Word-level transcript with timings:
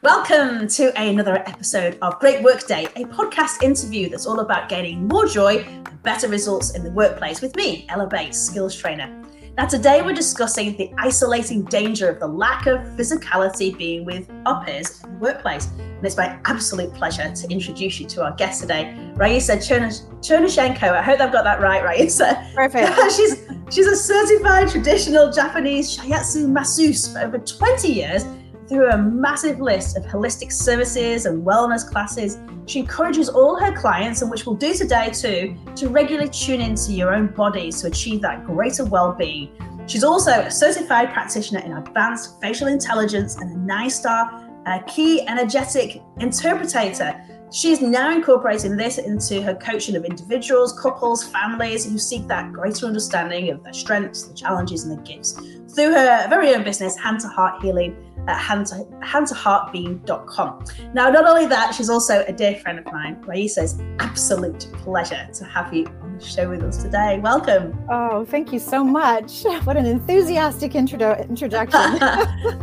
Welcome 0.00 0.68
to 0.68 0.96
another 0.96 1.38
episode 1.38 1.98
of 2.02 2.20
Great 2.20 2.40
Workday, 2.40 2.84
a 2.94 3.02
podcast 3.06 3.64
interview 3.64 4.08
that's 4.08 4.26
all 4.26 4.38
about 4.38 4.68
gaining 4.68 5.08
more 5.08 5.26
joy 5.26 5.56
and 5.58 6.02
better 6.04 6.28
results 6.28 6.76
in 6.76 6.84
the 6.84 6.90
workplace 6.92 7.40
with 7.40 7.56
me, 7.56 7.84
Ella 7.88 8.06
Bates, 8.06 8.40
skills 8.40 8.76
trainer. 8.76 9.24
Now, 9.56 9.66
today 9.66 10.00
we're 10.02 10.14
discussing 10.14 10.76
the 10.76 10.92
isolating 10.98 11.64
danger 11.64 12.08
of 12.08 12.20
the 12.20 12.28
lack 12.28 12.68
of 12.68 12.78
physicality 12.96 13.76
being 13.76 14.04
with 14.04 14.30
our 14.46 14.64
peers 14.64 15.02
in 15.02 15.14
the 15.14 15.18
workplace. 15.18 15.66
And 15.66 16.06
it's 16.06 16.16
my 16.16 16.38
absolute 16.44 16.94
pleasure 16.94 17.32
to 17.34 17.48
introduce 17.50 17.98
you 17.98 18.06
to 18.06 18.22
our 18.22 18.36
guest 18.36 18.60
today, 18.60 18.94
Raissa 19.16 19.56
Chernushenko. 19.56 20.92
I 20.92 21.02
hope 21.02 21.18
I've 21.18 21.32
got 21.32 21.42
that 21.42 21.60
right, 21.60 21.82
Raissa. 21.82 22.54
Perfect. 22.54 23.12
she's, 23.16 23.44
she's 23.68 23.88
a 23.88 23.96
certified 23.96 24.68
traditional 24.68 25.32
Japanese 25.32 25.98
shiatsu 25.98 26.48
masseuse 26.48 27.12
for 27.12 27.18
over 27.18 27.38
20 27.38 27.92
years 27.92 28.24
through 28.68 28.90
a 28.90 28.98
massive 28.98 29.60
list 29.60 29.96
of 29.96 30.04
holistic 30.04 30.52
services 30.52 31.26
and 31.26 31.44
wellness 31.44 31.88
classes, 31.88 32.38
she 32.66 32.80
encourages 32.80 33.28
all 33.28 33.58
her 33.58 33.72
clients, 33.74 34.22
and 34.22 34.30
which 34.30 34.44
we'll 34.44 34.56
do 34.56 34.74
today 34.74 35.10
too, 35.10 35.56
to 35.74 35.88
regularly 35.88 36.28
tune 36.28 36.60
into 36.60 36.92
your 36.92 37.14
own 37.14 37.28
bodies 37.28 37.80
to 37.80 37.86
achieve 37.86 38.20
that 38.22 38.44
greater 38.44 38.84
well-being. 38.84 39.50
She's 39.86 40.04
also 40.04 40.32
a 40.32 40.50
certified 40.50 41.12
practitioner 41.14 41.60
in 41.60 41.72
advanced 41.72 42.40
facial 42.42 42.68
intelligence 42.68 43.36
and 43.36 43.50
a 43.50 43.58
nine 43.58 43.90
star 43.90 44.44
Ki 44.86 45.26
energetic 45.26 46.02
interpretator. 46.18 47.24
She's 47.50 47.80
now 47.80 48.14
incorporating 48.14 48.76
this 48.76 48.98
into 48.98 49.40
her 49.40 49.54
coaching 49.54 49.96
of 49.96 50.04
individuals, 50.04 50.78
couples, 50.78 51.24
families 51.24 51.90
who 51.90 51.96
seek 51.96 52.26
that 52.26 52.52
greater 52.52 52.84
understanding 52.84 53.48
of 53.48 53.64
their 53.64 53.72
strengths, 53.72 54.24
the 54.24 54.34
challenges, 54.34 54.84
and 54.84 54.98
the 54.98 55.02
gifts 55.02 55.40
through 55.74 55.92
her 55.92 56.26
very 56.28 56.54
own 56.54 56.64
business, 56.64 56.96
Hand 56.96 57.20
to 57.20 57.28
Heart 57.28 57.62
Healing 57.62 57.96
at 58.28 58.38
handtoheartbeing.com. 58.38 60.64
Now, 60.92 61.10
not 61.10 61.24
only 61.24 61.46
that, 61.46 61.74
she's 61.74 61.88
also 61.88 62.22
a 62.28 62.32
dear 62.32 62.56
friend 62.56 62.78
of 62.78 62.84
mine. 62.92 63.16
Raissa's 63.22 63.80
absolute 63.98 64.68
pleasure 64.74 65.26
to 65.32 65.44
have 65.44 65.72
you 65.72 65.86
on 66.02 66.18
the 66.18 66.24
show 66.24 66.50
with 66.50 66.62
us 66.62 66.82
today. 66.82 67.18
Welcome. 67.20 67.82
Oh, 67.90 68.26
thank 68.26 68.52
you 68.52 68.58
so 68.58 68.84
much. 68.84 69.44
What 69.64 69.76
an 69.76 69.86
enthusiastic 69.86 70.72
introdu- 70.72 71.28
introduction. 71.28 71.80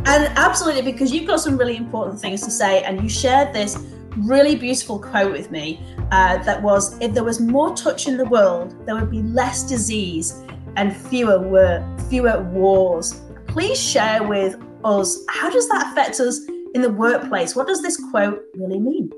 and 0.06 0.32
absolutely, 0.38 0.82
because 0.82 1.12
you've 1.12 1.26
got 1.26 1.40
some 1.40 1.56
really 1.56 1.76
important 1.76 2.20
things 2.20 2.42
to 2.42 2.50
say, 2.50 2.84
and 2.84 3.02
you 3.02 3.08
shared 3.08 3.52
this 3.52 3.76
really 4.18 4.56
beautiful 4.56 4.98
quote 4.98 5.32
with 5.32 5.50
me 5.50 5.80
uh, 6.10 6.42
that 6.44 6.62
was 6.62 6.98
if 7.00 7.12
there 7.12 7.24
was 7.24 7.40
more 7.40 7.76
touch 7.76 8.08
in 8.08 8.16
the 8.16 8.24
world, 8.24 8.74
there 8.86 8.94
would 8.94 9.10
be 9.10 9.22
less 9.22 9.62
disease 9.62 10.42
and 10.76 10.96
fewer 10.96 11.40
were 11.40 11.84
fewer 12.08 12.42
wars. 12.42 13.20
Please 13.46 13.80
share 13.80 14.22
with 14.22 14.56
us. 14.86 15.18
How 15.28 15.50
does 15.50 15.68
that 15.68 15.88
affect 15.92 16.20
us 16.20 16.40
in 16.74 16.82
the 16.82 16.90
workplace? 16.90 17.56
What 17.56 17.66
does 17.66 17.82
this 17.82 17.96
quote 18.10 18.42
really 18.54 18.78
mean? 18.78 19.10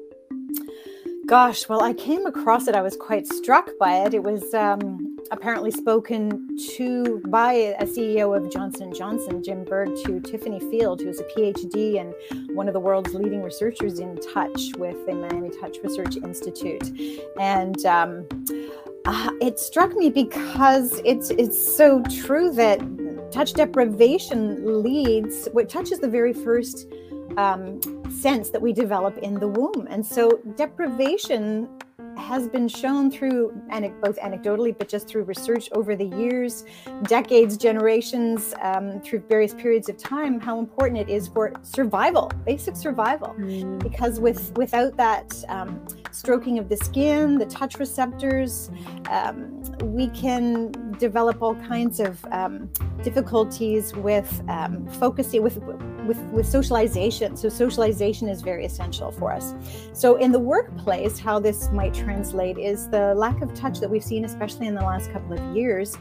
Gosh, 1.27 1.69
well, 1.69 1.83
I 1.83 1.93
came 1.93 2.25
across 2.25 2.69
it. 2.69 2.75
I 2.75 2.81
was 2.81 2.97
quite 2.97 3.27
struck 3.27 3.69
by 3.79 3.97
it. 3.99 4.15
It 4.15 4.23
was 4.23 4.55
um, 4.55 5.19
apparently 5.31 5.71
spoken 5.71 6.57
to 6.77 7.21
by 7.29 7.53
a 7.53 7.85
CEO 7.85 8.35
of 8.35 8.51
Johnson 8.51 8.95
Johnson, 8.95 9.43
Jim 9.43 9.63
Burke, 9.65 9.95
to 10.07 10.21
Tiffany 10.21 10.59
Field, 10.59 11.03
who's 11.03 11.21
a 11.21 11.25
PhD 11.25 12.01
and 12.01 12.15
one 12.57 12.67
of 12.67 12.73
the 12.73 12.81
world's 12.81 13.13
leading 13.13 13.43
researchers 13.43 13.99
in 13.99 14.19
touch 14.33 14.73
with 14.79 15.05
the 15.05 15.13
Miami 15.13 15.51
Touch 15.61 15.77
Research 15.85 16.17
Institute. 16.17 16.91
And 17.39 17.85
um, 17.85 18.27
uh, 19.05 19.31
it 19.43 19.59
struck 19.59 19.95
me 19.97 20.09
because 20.09 20.99
it's 21.05 21.29
it's 21.31 21.77
so 21.77 22.03
true 22.05 22.53
that 22.53 22.81
touch 23.31 23.53
deprivation 23.53 24.83
leads, 24.83 25.49
what 25.53 25.69
touch 25.69 25.93
is 25.93 26.01
the 26.01 26.09
very 26.09 26.33
first 26.33 26.87
um, 27.37 27.81
sense 28.11 28.51
that 28.51 28.61
we 28.61 28.73
develop 28.73 29.19
in 29.19 29.35
the 29.35 29.49
womb. 29.49 29.87
And 29.91 30.05
so 30.05 30.41
deprivation 30.57 31.69
has 32.29 32.47
been 32.47 32.69
shown 32.69 33.11
through 33.11 33.51
both 34.03 34.19
anecdotally 34.19 34.77
but 34.77 34.87
just 34.87 35.09
through 35.09 35.25
research 35.25 35.71
over 35.73 35.97
the 35.97 36.05
years 36.05 36.67
decades 37.05 37.57
generations 37.57 38.53
um, 38.61 39.01
through 39.01 39.21
various 39.31 39.55
periods 39.55 39.89
of 39.89 39.97
time 39.97 40.39
how 40.39 40.59
important 40.59 41.01
it 41.01 41.09
is 41.09 41.27
for 41.27 41.53
survival 41.63 42.31
basic 42.45 42.77
survival 42.77 43.35
mm. 43.39 43.79
because 43.83 44.21
with 44.21 44.53
without 44.59 44.95
that 44.95 45.33
um, 45.49 45.83
stroking 46.11 46.59
of 46.59 46.69
the 46.69 46.77
skin 46.77 47.39
the 47.39 47.47
touch 47.47 47.79
receptors 47.79 48.71
um, 49.11 49.63
we 49.85 50.09
can 50.09 50.71
develop 50.99 51.41
all 51.41 51.55
kinds 51.55 51.99
of 51.99 52.23
um, 52.31 52.69
difficulties 53.03 53.95
with 53.97 54.43
um, 54.49 54.87
focusing 55.01 55.43
with, 55.43 55.57
with 56.09 56.19
with 56.33 56.47
socialization 56.47 57.37
so 57.37 57.49
socialization 57.49 58.29
is 58.29 58.43
very 58.43 58.65
essential 58.65 59.13
for 59.13 59.33
us. 59.33 59.55
So 59.93 60.17
in 60.17 60.33
the 60.33 60.41
workplace 60.41 61.19
how 61.19 61.39
this 61.39 61.71
might 61.71 61.95
translate 61.95 62.59
is 62.59 62.89
the 62.89 63.15
lack 63.15 63.43
of 63.43 63.55
touch 63.55 63.79
that 63.81 63.89
we've 63.89 64.03
seen 64.03 64.25
especially 64.25 64.67
in 64.67 64.75
the 64.75 64.87
last 64.93 65.13
couple 65.13 65.35
of 65.39 65.57
years 65.57 65.97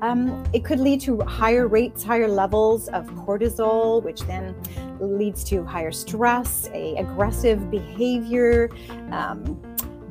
um, 0.00 0.44
it 0.52 0.64
could 0.64 0.78
lead 0.78 1.00
to 1.02 1.20
higher 1.22 1.66
rates, 1.66 2.04
higher 2.04 2.28
levels 2.28 2.88
of 2.88 3.06
cortisol, 3.10 4.02
which 4.02 4.20
then 4.22 4.54
leads 5.00 5.42
to 5.44 5.64
higher 5.64 5.90
stress, 5.90 6.70
a 6.72 6.94
aggressive 6.96 7.70
behavior, 7.70 8.70
um, 9.10 9.60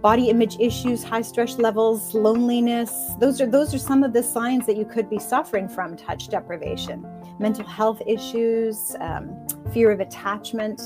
body 0.07 0.29
image 0.29 0.55
issues, 0.57 1.03
high 1.03 1.21
stress 1.21 1.57
levels, 1.57 2.13
loneliness. 2.13 2.91
Those 3.19 3.41
are 3.41 3.45
those 3.45 3.75
are 3.75 3.77
some 3.77 4.05
of 4.05 4.13
the 4.13 4.23
signs 4.23 4.65
that 4.65 4.77
you 4.77 4.85
could 4.85 5.09
be 5.09 5.19
suffering 5.19 5.67
from 5.67 5.97
touch 5.97 6.29
deprivation. 6.29 7.05
Mental 7.39 7.65
health 7.65 8.01
issues, 8.07 8.95
um, 9.01 9.35
fear 9.73 9.91
of 9.91 9.99
attachment. 9.99 10.79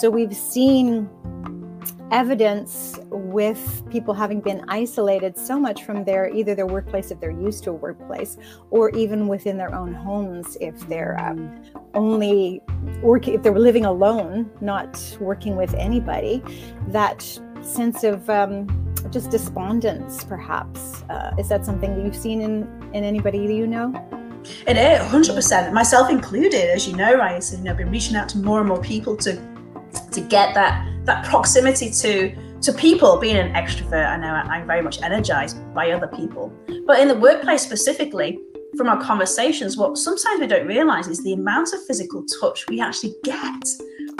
So 0.00 0.10
we've 0.10 0.34
seen 0.34 1.08
evidence 2.10 2.98
with 3.10 3.84
people 3.88 4.14
having 4.14 4.40
been 4.40 4.64
isolated 4.66 5.38
so 5.38 5.60
much 5.60 5.84
from 5.84 6.02
their 6.02 6.28
either 6.34 6.56
their 6.56 6.66
workplace 6.66 7.12
if 7.12 7.20
they're 7.20 7.30
used 7.30 7.62
to 7.64 7.70
a 7.70 7.72
workplace 7.72 8.36
or 8.70 8.90
even 8.90 9.28
within 9.28 9.56
their 9.56 9.72
own 9.74 9.92
homes 9.92 10.56
if 10.60 10.76
they're 10.88 11.16
um, 11.20 11.38
only 11.94 12.60
working 13.00 13.34
if 13.34 13.42
they're 13.42 13.58
living 13.58 13.84
alone 13.84 14.50
not 14.60 15.16
working 15.20 15.56
with 15.56 15.72
anybody 15.74 16.42
that 16.88 17.38
sense 17.66 18.04
of 18.04 18.28
um, 18.30 18.66
just 19.10 19.30
despondence, 19.30 20.24
perhaps. 20.24 21.02
Uh, 21.10 21.34
is 21.38 21.48
that 21.48 21.64
something 21.64 21.94
that 21.94 22.04
you've 22.04 22.16
seen 22.16 22.40
in, 22.40 22.62
in 22.92 23.04
anybody 23.04 23.46
that 23.46 23.54
you 23.54 23.66
know? 23.66 23.92
It 24.66 24.76
is, 24.76 25.00
100%. 25.00 25.72
Myself 25.72 26.10
included, 26.10 26.70
as 26.70 26.86
you 26.86 26.96
know, 26.96 27.10
you 27.10 27.16
know, 27.16 27.70
I've 27.70 27.76
been 27.76 27.90
reaching 27.90 28.16
out 28.16 28.28
to 28.30 28.38
more 28.38 28.60
and 28.60 28.68
more 28.68 28.80
people 28.80 29.16
to 29.18 29.40
to 30.12 30.20
get 30.20 30.54
that 30.54 30.86
that 31.04 31.24
proximity 31.24 31.90
to 31.90 32.34
to 32.60 32.72
people 32.72 33.18
being 33.18 33.36
an 33.36 33.52
extrovert 33.54 34.08
i 34.08 34.16
know 34.16 34.28
i'm 34.28 34.66
very 34.66 34.82
much 34.82 35.00
energized 35.02 35.56
by 35.74 35.90
other 35.90 36.08
people 36.08 36.52
but 36.86 37.00
in 37.00 37.08
the 37.08 37.14
workplace 37.14 37.62
specifically 37.62 38.38
from 38.76 38.88
our 38.88 39.00
conversations 39.00 39.76
what 39.76 39.96
sometimes 39.96 40.40
we 40.40 40.46
don't 40.46 40.66
realize 40.66 41.06
is 41.06 41.22
the 41.22 41.32
amount 41.32 41.72
of 41.72 41.84
physical 41.86 42.24
touch 42.40 42.66
we 42.68 42.80
actually 42.80 43.14
get 43.24 43.64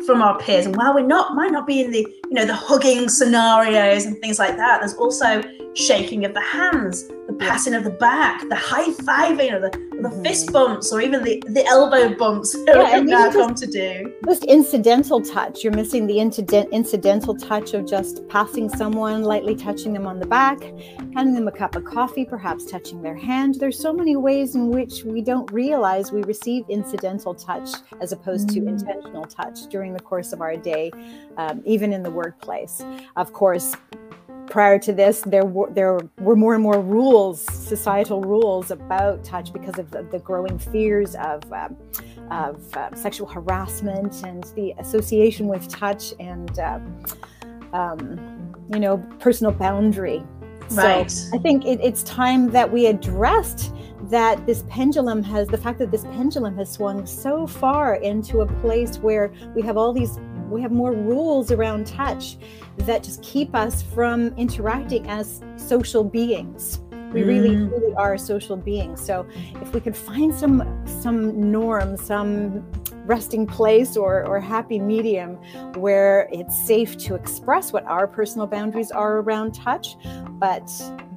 from 0.06 0.22
our 0.22 0.38
peers. 0.38 0.64
And 0.64 0.76
while 0.76 0.94
we're 0.94 1.06
not, 1.06 1.34
might 1.34 1.50
not 1.50 1.66
be 1.66 1.82
in 1.82 1.90
the, 1.90 1.98
you 1.98 2.32
know, 2.34 2.46
the 2.46 2.54
hugging 2.54 3.08
scenarios 3.08 4.06
and 4.06 4.18
things 4.20 4.38
like 4.38 4.56
that, 4.56 4.80
there's 4.80 4.94
also 4.94 5.42
shaking 5.74 6.24
of 6.24 6.32
the 6.32 6.40
hands, 6.40 7.06
the 7.26 7.36
passing 7.38 7.74
of 7.74 7.84
the 7.84 7.90
back, 7.90 8.48
the 8.48 8.56
high 8.56 8.90
fiving, 8.90 9.52
or 9.52 9.60
the, 9.60 9.95
the 10.08 10.14
mm-hmm. 10.14 10.24
fist 10.24 10.52
bumps, 10.52 10.92
or 10.92 11.00
even 11.00 11.22
the, 11.24 11.42
the 11.46 11.64
elbow 11.66 12.14
bumps 12.14 12.56
yeah, 12.66 13.00
now 13.00 13.30
come 13.30 13.54
to 13.54 13.66
do. 13.66 14.12
Just 14.26 14.44
incidental 14.44 15.20
touch. 15.20 15.64
You're 15.64 15.72
missing 15.72 16.06
the 16.06 16.18
incident, 16.18 16.68
incidental 16.72 17.34
touch 17.34 17.74
of 17.74 17.86
just 17.86 18.26
passing 18.28 18.68
someone, 18.68 19.22
lightly 19.22 19.54
touching 19.54 19.92
them 19.92 20.06
on 20.06 20.18
the 20.18 20.26
back, 20.26 20.62
handing 21.14 21.34
them 21.34 21.48
a 21.48 21.52
cup 21.52 21.76
of 21.76 21.84
coffee, 21.84 22.24
perhaps 22.24 22.64
touching 22.64 23.02
their 23.02 23.16
hand. 23.16 23.56
There's 23.56 23.78
so 23.78 23.92
many 23.92 24.16
ways 24.16 24.54
in 24.54 24.70
which 24.70 25.04
we 25.04 25.22
don't 25.22 25.50
realize 25.52 26.12
we 26.12 26.22
receive 26.22 26.64
incidental 26.68 27.34
touch 27.34 27.70
as 28.00 28.12
opposed 28.12 28.48
to 28.50 28.60
mm. 28.60 28.68
intentional 28.68 29.24
touch 29.24 29.66
during 29.68 29.92
the 29.92 30.00
course 30.00 30.32
of 30.32 30.40
our 30.40 30.56
day, 30.56 30.90
um, 31.36 31.62
even 31.64 31.92
in 31.92 32.02
the 32.02 32.10
workplace. 32.10 32.84
Of 33.16 33.32
course, 33.32 33.74
prior 34.48 34.78
to 34.78 34.92
this, 34.92 35.20
there 35.22 35.44
were 35.44 35.70
there 35.70 35.98
were 36.18 36.36
more 36.36 36.54
and 36.54 36.62
more 36.62 36.80
rules, 36.80 37.40
societal 37.40 38.22
rules 38.22 38.70
about 38.70 39.24
touch 39.24 39.52
because 39.52 39.78
of 39.78 39.90
the, 39.90 40.02
the 40.04 40.18
growing 40.18 40.58
fears 40.58 41.14
of 41.16 41.40
um, 41.52 41.76
of 42.30 42.76
uh, 42.76 42.94
sexual 42.94 43.26
harassment 43.26 44.22
and 44.24 44.44
the 44.56 44.74
association 44.78 45.46
with 45.46 45.68
touch 45.68 46.12
and 46.18 46.58
uh, 46.58 46.80
um, 47.72 48.54
you 48.72 48.80
know 48.80 48.98
personal 49.18 49.52
boundary. 49.52 50.22
Right. 50.70 51.10
So 51.10 51.36
I 51.36 51.38
think 51.38 51.64
it, 51.64 51.78
it's 51.80 52.02
time 52.02 52.50
that 52.50 52.70
we 52.70 52.86
addressed 52.86 53.72
that 54.10 54.46
this 54.46 54.64
pendulum 54.68 55.22
has 55.22 55.48
the 55.48 55.58
fact 55.58 55.78
that 55.78 55.90
this 55.90 56.02
pendulum 56.04 56.56
has 56.56 56.72
swung 56.72 57.06
so 57.06 57.46
far 57.46 57.96
into 57.96 58.40
a 58.40 58.46
place 58.60 58.98
where 58.98 59.32
we 59.54 59.62
have 59.62 59.76
all 59.76 59.92
these 59.92 60.18
we 60.50 60.62
have 60.62 60.72
more 60.72 60.92
rules 60.92 61.50
around 61.50 61.86
touch 61.86 62.36
that 62.78 63.02
just 63.02 63.22
keep 63.22 63.54
us 63.54 63.82
from 63.82 64.28
interacting 64.36 65.08
as 65.08 65.42
social 65.56 66.04
beings 66.04 66.80
we 67.12 67.22
really 67.22 67.50
mm. 67.50 67.70
really 67.70 67.94
are 67.94 68.18
social 68.18 68.56
beings 68.56 69.04
so 69.04 69.26
if 69.62 69.72
we 69.72 69.80
could 69.80 69.96
find 69.96 70.34
some 70.34 70.62
some 70.86 71.50
norms 71.50 72.04
some 72.04 72.64
resting 73.06 73.46
place 73.46 73.96
or, 73.96 74.26
or 74.26 74.40
happy 74.40 74.78
medium 74.78 75.34
where 75.74 76.28
it's 76.32 76.58
safe 76.66 76.98
to 76.98 77.14
express 77.14 77.72
what 77.72 77.84
our 77.84 78.06
personal 78.06 78.46
boundaries 78.46 78.90
are 78.90 79.18
around 79.18 79.54
touch, 79.54 79.96
but 80.32 80.68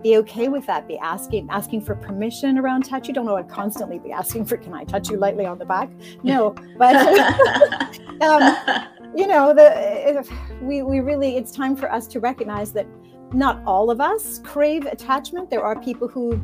be 0.02 0.16
okay 0.18 0.48
with 0.48 0.66
that. 0.68 0.88
Be 0.88 0.98
asking 1.00 1.50
asking 1.50 1.82
for 1.82 1.96
permission 1.96 2.58
around 2.58 2.84
touch. 2.84 3.08
You 3.08 3.14
don't 3.14 3.26
want 3.26 3.48
to 3.48 3.54
constantly 3.54 4.00
be 4.00 4.12
asking 4.12 4.46
for 4.46 4.56
"Can 4.56 4.74
I 4.74 4.86
touch 4.86 5.10
you 5.10 5.18
lightly 5.18 5.46
on 5.46 5.58
the 5.58 5.66
back?" 5.66 5.90
No, 6.24 6.56
but 6.78 6.96
um, 8.22 8.88
you 9.16 9.28
know, 9.28 9.54
the 9.54 10.28
we 10.62 10.84
we 10.84 11.00
really 11.00 11.38
it's 11.38 11.52
time 11.52 11.76
for 11.76 11.92
us 11.92 12.08
to 12.08 12.20
recognize 12.20 12.72
that 12.74 12.88
not 13.34 13.62
all 13.66 13.92
of 13.92 14.02
us 14.02 14.40
crave 14.44 14.86
attachment. 14.86 15.50
There 15.50 15.64
are 15.64 15.80
people 15.80 16.08
who, 16.08 16.40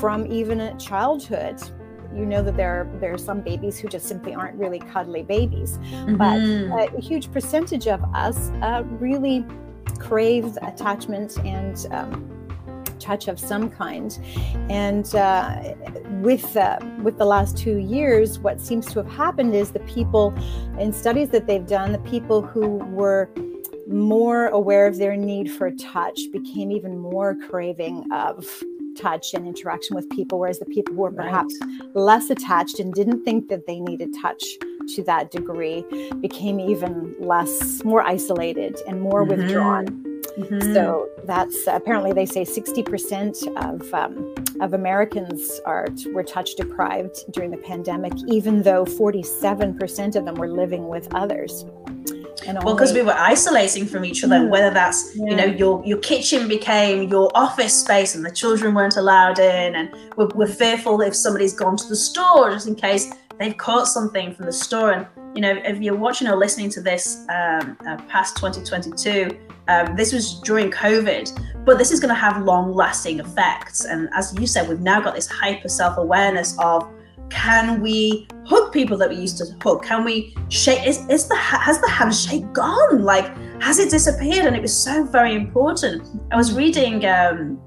from 0.00 0.30
even 0.30 0.60
a 0.60 0.76
childhood, 0.78 1.60
you 2.14 2.26
know 2.26 2.42
that 2.42 2.56
there 2.56 2.80
are, 2.80 2.98
there 3.00 3.12
are 3.12 3.18
some 3.18 3.40
babies 3.40 3.78
who 3.78 3.88
just 3.88 4.06
simply 4.06 4.34
aren't 4.34 4.56
really 4.56 4.78
cuddly 4.78 5.22
babies, 5.22 5.78
mm-hmm. 5.78 6.16
but 6.16 6.94
a 6.96 7.00
huge 7.00 7.32
percentage 7.32 7.88
of 7.88 8.02
us 8.14 8.50
uh, 8.62 8.82
really 9.00 9.44
crave 9.98 10.56
attachment 10.62 11.38
and 11.38 11.86
um, 11.90 12.33
touch 12.98 13.28
of 13.28 13.38
some 13.38 13.70
kind. 13.70 14.18
And 14.70 15.14
uh, 15.14 15.74
with 16.20 16.56
uh, 16.56 16.78
with 17.02 17.18
the 17.18 17.24
last 17.24 17.56
two 17.56 17.76
years, 17.76 18.38
what 18.38 18.60
seems 18.60 18.86
to 18.92 19.02
have 19.02 19.10
happened 19.10 19.54
is 19.54 19.72
the 19.72 19.80
people 19.80 20.34
in 20.78 20.92
studies 20.92 21.30
that 21.30 21.46
they've 21.46 21.66
done, 21.66 21.92
the 21.92 21.98
people 21.98 22.42
who 22.42 22.78
were 23.00 23.30
more 23.86 24.46
aware 24.48 24.86
of 24.86 24.96
their 24.96 25.16
need 25.16 25.50
for 25.50 25.70
touch 25.70 26.18
became 26.32 26.70
even 26.70 26.98
more 26.98 27.36
craving 27.48 28.10
of 28.12 28.46
touch 28.96 29.34
and 29.34 29.46
interaction 29.46 29.96
with 29.96 30.08
people, 30.10 30.38
whereas 30.38 30.58
the 30.58 30.64
people 30.66 30.94
who 30.94 31.02
were 31.02 31.10
perhaps 31.10 31.54
right. 31.60 31.96
less 31.96 32.30
attached 32.30 32.78
and 32.78 32.94
didn't 32.94 33.24
think 33.24 33.48
that 33.48 33.66
they 33.66 33.80
needed 33.80 34.14
touch 34.20 34.42
to 34.94 35.02
that 35.04 35.30
degree 35.30 35.84
became 36.20 36.60
even 36.60 37.14
less, 37.18 37.82
more 37.84 38.02
isolated 38.02 38.80
and 38.86 39.00
more 39.00 39.24
mm-hmm. 39.24 39.40
withdrawn. 39.40 40.03
Mm-hmm. 40.38 40.72
So 40.72 41.08
that's 41.24 41.66
apparently 41.66 42.12
they 42.12 42.26
say 42.26 42.44
60% 42.44 43.46
of 43.56 43.94
um, 43.94 44.34
of 44.60 44.74
Americans 44.74 45.60
are 45.64 45.86
were 46.12 46.24
touch 46.24 46.54
deprived 46.56 47.16
during 47.32 47.50
the 47.50 47.56
pandemic, 47.58 48.12
even 48.26 48.62
though 48.62 48.84
47% 48.84 50.16
of 50.16 50.24
them 50.24 50.34
were 50.34 50.48
living 50.48 50.88
with 50.88 51.12
others 51.14 51.64
well 52.62 52.74
because 52.74 52.92
we 52.92 53.02
were 53.02 53.14
isolating 53.14 53.86
from 53.86 54.04
each 54.04 54.24
other 54.24 54.40
mm. 54.40 54.50
whether 54.50 54.70
that's 54.70 55.16
yeah. 55.16 55.30
you 55.30 55.36
know 55.36 55.44
your 55.44 55.82
your 55.84 55.98
kitchen 55.98 56.48
became 56.48 57.08
your 57.08 57.30
office 57.34 57.78
space 57.78 58.14
and 58.14 58.24
the 58.24 58.30
children 58.30 58.74
weren't 58.74 58.96
allowed 58.96 59.38
in 59.38 59.74
and 59.74 59.94
we're, 60.16 60.28
we're 60.34 60.46
fearful 60.46 61.00
if 61.00 61.14
somebody's 61.14 61.52
gone 61.52 61.76
to 61.76 61.88
the 61.88 61.96
store 61.96 62.50
just 62.50 62.66
in 62.66 62.74
case 62.74 63.12
they've 63.38 63.56
caught 63.56 63.86
something 63.86 64.34
from 64.34 64.46
the 64.46 64.52
store 64.52 64.92
and 64.92 65.06
you 65.34 65.40
know 65.40 65.52
if 65.64 65.80
you're 65.80 65.96
watching 65.96 66.28
or 66.28 66.36
listening 66.36 66.70
to 66.70 66.80
this 66.80 67.24
um, 67.30 67.76
uh, 67.86 67.96
past 68.08 68.36
2022 68.36 69.38
um, 69.68 69.96
this 69.96 70.12
was 70.12 70.40
during 70.40 70.70
covid 70.70 71.30
but 71.64 71.78
this 71.78 71.90
is 71.90 72.00
going 72.00 72.14
to 72.14 72.20
have 72.20 72.42
long 72.44 72.74
lasting 72.74 73.20
effects 73.20 73.84
and 73.84 74.08
as 74.14 74.34
you 74.38 74.46
said 74.46 74.68
we've 74.68 74.80
now 74.80 75.00
got 75.00 75.14
this 75.14 75.26
hyper 75.26 75.68
self-awareness 75.68 76.56
of 76.58 76.88
can 77.30 77.80
we 77.80 78.26
hug 78.46 78.72
people 78.72 78.96
that 78.98 79.08
we 79.08 79.16
used 79.16 79.38
to 79.38 79.46
hug? 79.62 79.82
Can 79.82 80.04
we 80.04 80.34
shake? 80.48 80.86
Is, 80.86 81.06
is 81.08 81.28
the 81.28 81.36
has 81.36 81.80
the 81.80 81.88
handshake 81.88 82.52
gone? 82.52 83.02
Like, 83.02 83.26
has 83.60 83.78
it 83.78 83.90
disappeared? 83.90 84.46
And 84.46 84.54
it 84.54 84.62
was 84.62 84.76
so 84.76 85.04
very 85.04 85.34
important. 85.34 86.06
I 86.30 86.36
was 86.36 86.52
reading 86.52 87.04
um, 87.06 87.60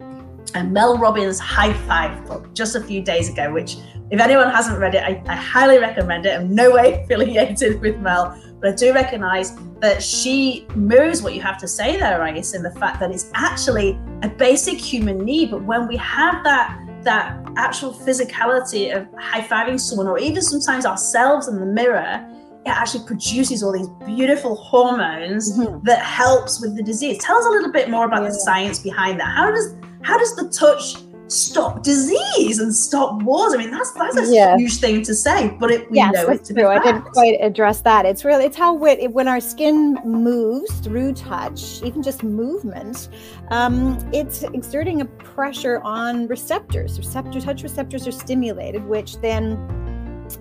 Mel 0.71 0.97
Robbins 0.97 1.39
High 1.39 1.73
Five 1.85 2.25
book 2.27 2.53
just 2.53 2.75
a 2.75 2.81
few 2.81 3.01
days 3.01 3.29
ago, 3.29 3.51
which, 3.51 3.77
if 4.11 4.19
anyone 4.19 4.49
hasn't 4.49 4.79
read 4.79 4.95
it, 4.95 5.03
I, 5.03 5.21
I 5.27 5.35
highly 5.35 5.79
recommend 5.79 6.25
it. 6.25 6.39
I'm 6.39 6.53
no 6.53 6.71
way 6.71 6.93
affiliated 7.03 7.81
with 7.81 7.97
Mel, 7.99 8.39
but 8.59 8.71
I 8.71 8.75
do 8.75 8.93
recognize 8.93 9.57
that 9.79 10.01
she 10.01 10.65
mirrors 10.75 11.21
what 11.21 11.35
you 11.35 11.41
have 11.41 11.57
to 11.59 11.67
say 11.67 11.97
there, 11.97 12.19
Rais, 12.19 12.53
in 12.53 12.63
the 12.63 12.71
fact 12.71 12.99
that 12.99 13.11
it's 13.11 13.29
actually 13.35 13.99
a 14.23 14.29
basic 14.29 14.79
human 14.79 15.19
need. 15.19 15.51
But 15.51 15.63
when 15.63 15.87
we 15.87 15.97
have 15.97 16.43
that 16.43 16.83
that 17.03 17.39
actual 17.55 17.93
physicality 17.93 18.93
of 18.93 19.07
high-fiving 19.17 19.79
someone 19.79 20.07
or 20.07 20.17
even 20.17 20.41
sometimes 20.41 20.85
ourselves 20.85 21.47
in 21.47 21.59
the 21.59 21.65
mirror 21.65 22.27
it 22.65 22.69
actually 22.69 23.05
produces 23.05 23.63
all 23.63 23.71
these 23.71 23.87
beautiful 24.05 24.55
hormones 24.55 25.57
mm-hmm. 25.57 25.79
that 25.85 26.03
helps 26.03 26.59
with 26.59 26.75
the 26.75 26.83
disease 26.83 27.17
tell 27.19 27.37
us 27.37 27.45
a 27.45 27.49
little 27.49 27.71
bit 27.71 27.89
more 27.89 28.05
about 28.05 28.23
yeah. 28.23 28.29
the 28.29 28.33
science 28.33 28.79
behind 28.79 29.19
that 29.19 29.27
how 29.27 29.49
does 29.49 29.75
how 30.01 30.17
does 30.17 30.35
the 30.35 30.49
touch 30.49 30.95
stop 31.27 31.83
disease 31.83 32.59
and 32.59 32.73
stop 32.73 33.21
wars. 33.23 33.53
I 33.53 33.57
mean, 33.57 33.71
that's 33.71 33.91
that's 33.91 34.17
a 34.17 34.33
yes. 34.33 34.59
huge 34.59 34.77
thing 34.77 35.01
to 35.03 35.13
say, 35.13 35.49
but 35.59 35.71
it, 35.71 35.89
we 35.91 35.97
yes, 35.97 36.13
know 36.13 36.29
it 36.29 36.43
to 36.45 36.53
true. 36.53 36.67
I 36.67 36.79
didn't 36.79 37.03
quite 37.03 37.37
address 37.41 37.81
that. 37.81 38.05
It's 38.05 38.23
really 38.23 38.45
it's 38.45 38.57
how 38.57 38.83
it, 38.85 39.11
when 39.11 39.27
our 39.27 39.39
skin 39.39 39.99
moves 40.05 40.71
through 40.79 41.13
touch, 41.13 41.81
even 41.83 42.01
just 42.01 42.23
movement, 42.23 43.09
um, 43.49 43.97
it's 44.13 44.43
exerting 44.43 45.01
a 45.01 45.05
pressure 45.05 45.81
on 45.83 46.27
receptors. 46.27 46.97
Receptor 46.97 47.41
touch 47.41 47.63
receptors 47.63 48.07
are 48.07 48.11
stimulated, 48.11 48.85
which 48.85 49.17
then 49.17 49.57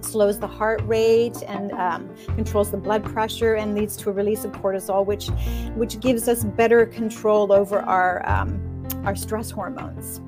slows 0.00 0.38
the 0.38 0.46
heart 0.46 0.80
rate 0.84 1.42
and 1.46 1.72
um, 1.72 2.12
controls 2.34 2.70
the 2.70 2.76
blood 2.76 3.04
pressure 3.04 3.54
and 3.54 3.74
leads 3.74 3.96
to 3.96 4.10
a 4.10 4.12
release 4.12 4.44
of 4.44 4.52
cortisol, 4.52 5.04
which 5.04 5.28
which 5.74 6.00
gives 6.00 6.28
us 6.28 6.44
better 6.44 6.86
control 6.86 7.52
over 7.52 7.80
our 7.80 8.28
um, 8.28 8.60
our 9.04 9.16
stress 9.16 9.50
hormones. 9.50 10.20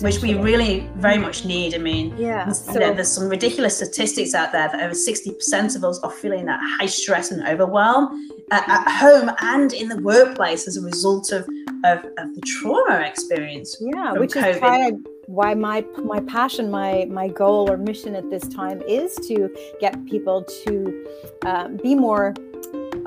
Which 0.00 0.20
we 0.20 0.34
really 0.34 0.88
very 0.96 1.18
much 1.18 1.44
need. 1.44 1.74
I 1.74 1.78
mean, 1.78 2.14
yeah, 2.16 2.50
so, 2.50 2.72
you 2.72 2.80
know, 2.80 2.94
there's 2.94 3.12
some 3.12 3.28
ridiculous 3.28 3.76
statistics 3.76 4.34
out 4.34 4.52
there 4.52 4.68
that 4.68 4.80
over 4.80 4.94
60% 4.94 5.76
of 5.76 5.84
us 5.84 6.00
are 6.00 6.10
feeling 6.10 6.46
that 6.46 6.60
high 6.78 6.86
stress 6.86 7.30
and 7.30 7.46
overwhelm 7.46 8.28
at, 8.50 8.68
at 8.68 8.88
home 8.88 9.30
and 9.40 9.72
in 9.72 9.88
the 9.88 9.98
workplace 9.98 10.66
as 10.66 10.76
a 10.76 10.82
result 10.82 11.30
of, 11.30 11.48
of, 11.84 12.04
of 12.18 12.34
the 12.34 12.42
trauma 12.44 13.00
experience. 13.06 13.76
Yeah, 13.80 14.12
which 14.12 14.32
COVID. 14.32 14.56
is 14.56 14.60
why, 14.60 14.86
I, 14.86 14.90
why 15.26 15.54
my 15.54 15.84
my 16.04 16.20
passion, 16.20 16.70
my 16.70 17.06
my 17.08 17.28
goal 17.28 17.70
or 17.70 17.76
mission 17.76 18.16
at 18.16 18.28
this 18.30 18.46
time 18.48 18.82
is 18.88 19.14
to 19.28 19.48
get 19.80 20.04
people 20.06 20.42
to 20.64 21.06
um, 21.46 21.76
be 21.76 21.94
more 21.94 22.34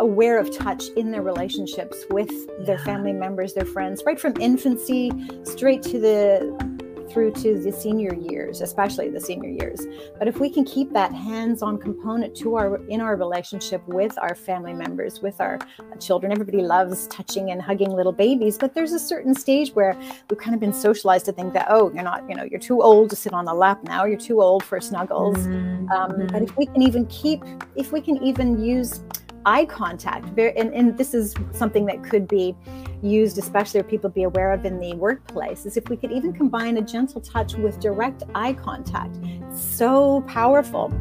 aware 0.03 0.37
of 0.37 0.55
touch 0.55 0.83
in 0.97 1.11
their 1.11 1.23
relationships 1.23 1.97
with 2.09 2.31
their 2.65 2.77
family 2.79 3.13
members, 3.13 3.53
their 3.53 3.65
friends, 3.65 4.03
right 4.05 4.19
from 4.19 4.33
infancy 4.39 5.11
straight 5.43 5.81
to 5.83 5.99
the 5.99 6.83
through 7.09 7.31
to 7.31 7.59
the 7.59 7.71
senior 7.71 8.13
years, 8.15 8.61
especially 8.61 9.09
the 9.09 9.19
senior 9.19 9.49
years. 9.49 9.85
But 10.17 10.27
if 10.27 10.39
we 10.39 10.49
can 10.49 10.65
keep 10.65 10.91
that 10.93 11.13
hands-on 11.13 11.77
component 11.77 12.35
to 12.37 12.55
our 12.55 12.77
in 12.87 13.01
our 13.01 13.15
relationship 13.15 13.87
with 13.87 14.17
our 14.17 14.35
family 14.35 14.73
members, 14.73 15.21
with 15.21 15.39
our 15.39 15.59
children, 15.99 16.31
everybody 16.31 16.61
loves 16.61 17.07
touching 17.07 17.51
and 17.51 17.61
hugging 17.61 17.91
little 17.91 18.11
babies, 18.11 18.57
but 18.57 18.73
there's 18.73 18.93
a 18.93 18.99
certain 18.99 19.35
stage 19.35 19.71
where 19.71 19.95
we've 20.29 20.39
kind 20.39 20.55
of 20.55 20.59
been 20.59 20.73
socialized 20.73 21.25
to 21.25 21.31
think 21.31 21.53
that 21.53 21.67
oh, 21.69 21.91
you're 21.93 22.03
not, 22.03 22.27
you 22.27 22.35
know, 22.35 22.43
you're 22.43 22.59
too 22.59 22.81
old 22.81 23.09
to 23.11 23.15
sit 23.15 23.33
on 23.33 23.45
the 23.45 23.53
lap 23.53 23.83
now, 23.83 24.05
you're 24.05 24.17
too 24.17 24.41
old 24.41 24.63
for 24.63 24.81
snuggles. 24.81 25.37
Mm-hmm. 25.37 25.89
Um, 25.91 26.27
but 26.27 26.41
if 26.41 26.57
we 26.57 26.65
can 26.65 26.81
even 26.81 27.05
keep, 27.07 27.43
if 27.75 27.91
we 27.91 28.01
can 28.01 28.17
even 28.23 28.63
use 28.63 29.03
eye 29.45 29.65
contact. 29.65 30.37
And, 30.37 30.73
and 30.73 30.97
this 30.97 31.13
is 31.13 31.35
something 31.51 31.85
that 31.87 32.03
could 32.03 32.27
be 32.27 32.55
used 33.01 33.37
especially 33.37 33.81
or 33.81 33.83
people 33.83 34.09
be 34.09 34.23
aware 34.23 34.53
of 34.53 34.65
in 34.65 34.79
the 34.79 34.95
workplace 34.95 35.65
is 35.65 35.75
if 35.75 35.89
we 35.89 35.97
could 35.97 36.11
even 36.11 36.31
combine 36.31 36.77
a 36.77 36.81
gentle 36.81 37.19
touch 37.19 37.55
with 37.55 37.79
direct 37.79 38.23
eye 38.33 38.53
contact. 38.53 39.17
So 39.53 40.21
powerful. 40.21 40.93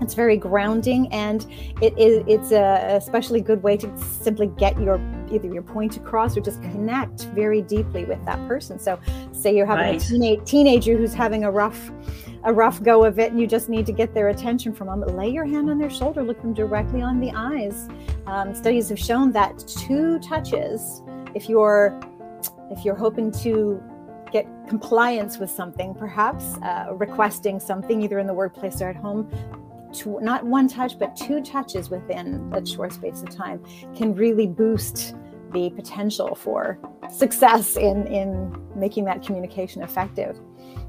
It's 0.00 0.14
very 0.14 0.36
grounding 0.36 1.12
and 1.12 1.46
it 1.80 1.96
is 1.96 2.24
it's 2.26 2.50
a 2.50 2.96
especially 2.96 3.40
good 3.40 3.62
way 3.62 3.76
to 3.76 3.98
simply 3.98 4.48
get 4.48 4.78
your 4.80 5.00
either 5.30 5.46
your 5.46 5.62
point 5.62 5.96
across 5.96 6.36
or 6.36 6.40
just 6.40 6.60
connect 6.62 7.26
very 7.26 7.62
deeply 7.62 8.04
with 8.04 8.22
that 8.24 8.36
person. 8.48 8.78
So 8.78 8.98
say 9.32 9.56
you're 9.56 9.66
having 9.66 9.86
right. 9.86 10.02
a 10.02 10.08
teenage, 10.08 10.44
teenager 10.44 10.96
who's 10.96 11.14
having 11.14 11.44
a 11.44 11.50
rough 11.50 11.90
a 12.44 12.52
rough 12.52 12.82
go 12.82 13.04
of 13.04 13.18
it 13.18 13.30
and 13.32 13.40
you 13.40 13.46
just 13.46 13.68
need 13.68 13.86
to 13.86 13.92
get 13.92 14.14
their 14.14 14.28
attention 14.28 14.72
from 14.72 14.88
them, 14.88 15.16
lay 15.16 15.28
your 15.28 15.46
hand 15.46 15.70
on 15.70 15.78
their 15.78 15.90
shoulder, 15.90 16.22
look 16.22 16.40
them 16.42 16.52
directly 16.52 17.00
on 17.00 17.18
the 17.18 17.32
eyes. 17.34 17.88
Um, 18.26 18.54
studies 18.54 18.88
have 18.90 18.98
shown 18.98 19.32
that 19.32 19.58
two 19.66 20.18
touches, 20.20 21.02
if 21.34 21.48
you're 21.48 21.98
if 22.70 22.84
you're 22.84 22.94
hoping 22.94 23.30
to 23.30 23.82
get 24.32 24.46
compliance 24.68 25.38
with 25.38 25.50
something, 25.50 25.94
perhaps 25.94 26.56
uh, 26.58 26.88
requesting 26.92 27.60
something 27.60 28.02
either 28.02 28.18
in 28.18 28.26
the 28.26 28.34
workplace 28.34 28.82
or 28.82 28.88
at 28.88 28.96
home, 28.96 29.30
to, 29.92 30.18
not 30.20 30.44
one 30.44 30.66
touch, 30.66 30.98
but 30.98 31.14
two 31.14 31.42
touches 31.42 31.88
within 31.88 32.52
a 32.52 32.66
short 32.66 32.92
space 32.92 33.22
of 33.22 33.30
time 33.30 33.64
can 33.94 34.14
really 34.14 34.46
boost 34.46 35.14
the 35.54 35.70
potential 35.70 36.34
for 36.34 36.78
success 37.10 37.76
in 37.76 38.06
in 38.06 38.54
making 38.76 39.04
that 39.04 39.24
communication 39.24 39.82
effective 39.82 40.38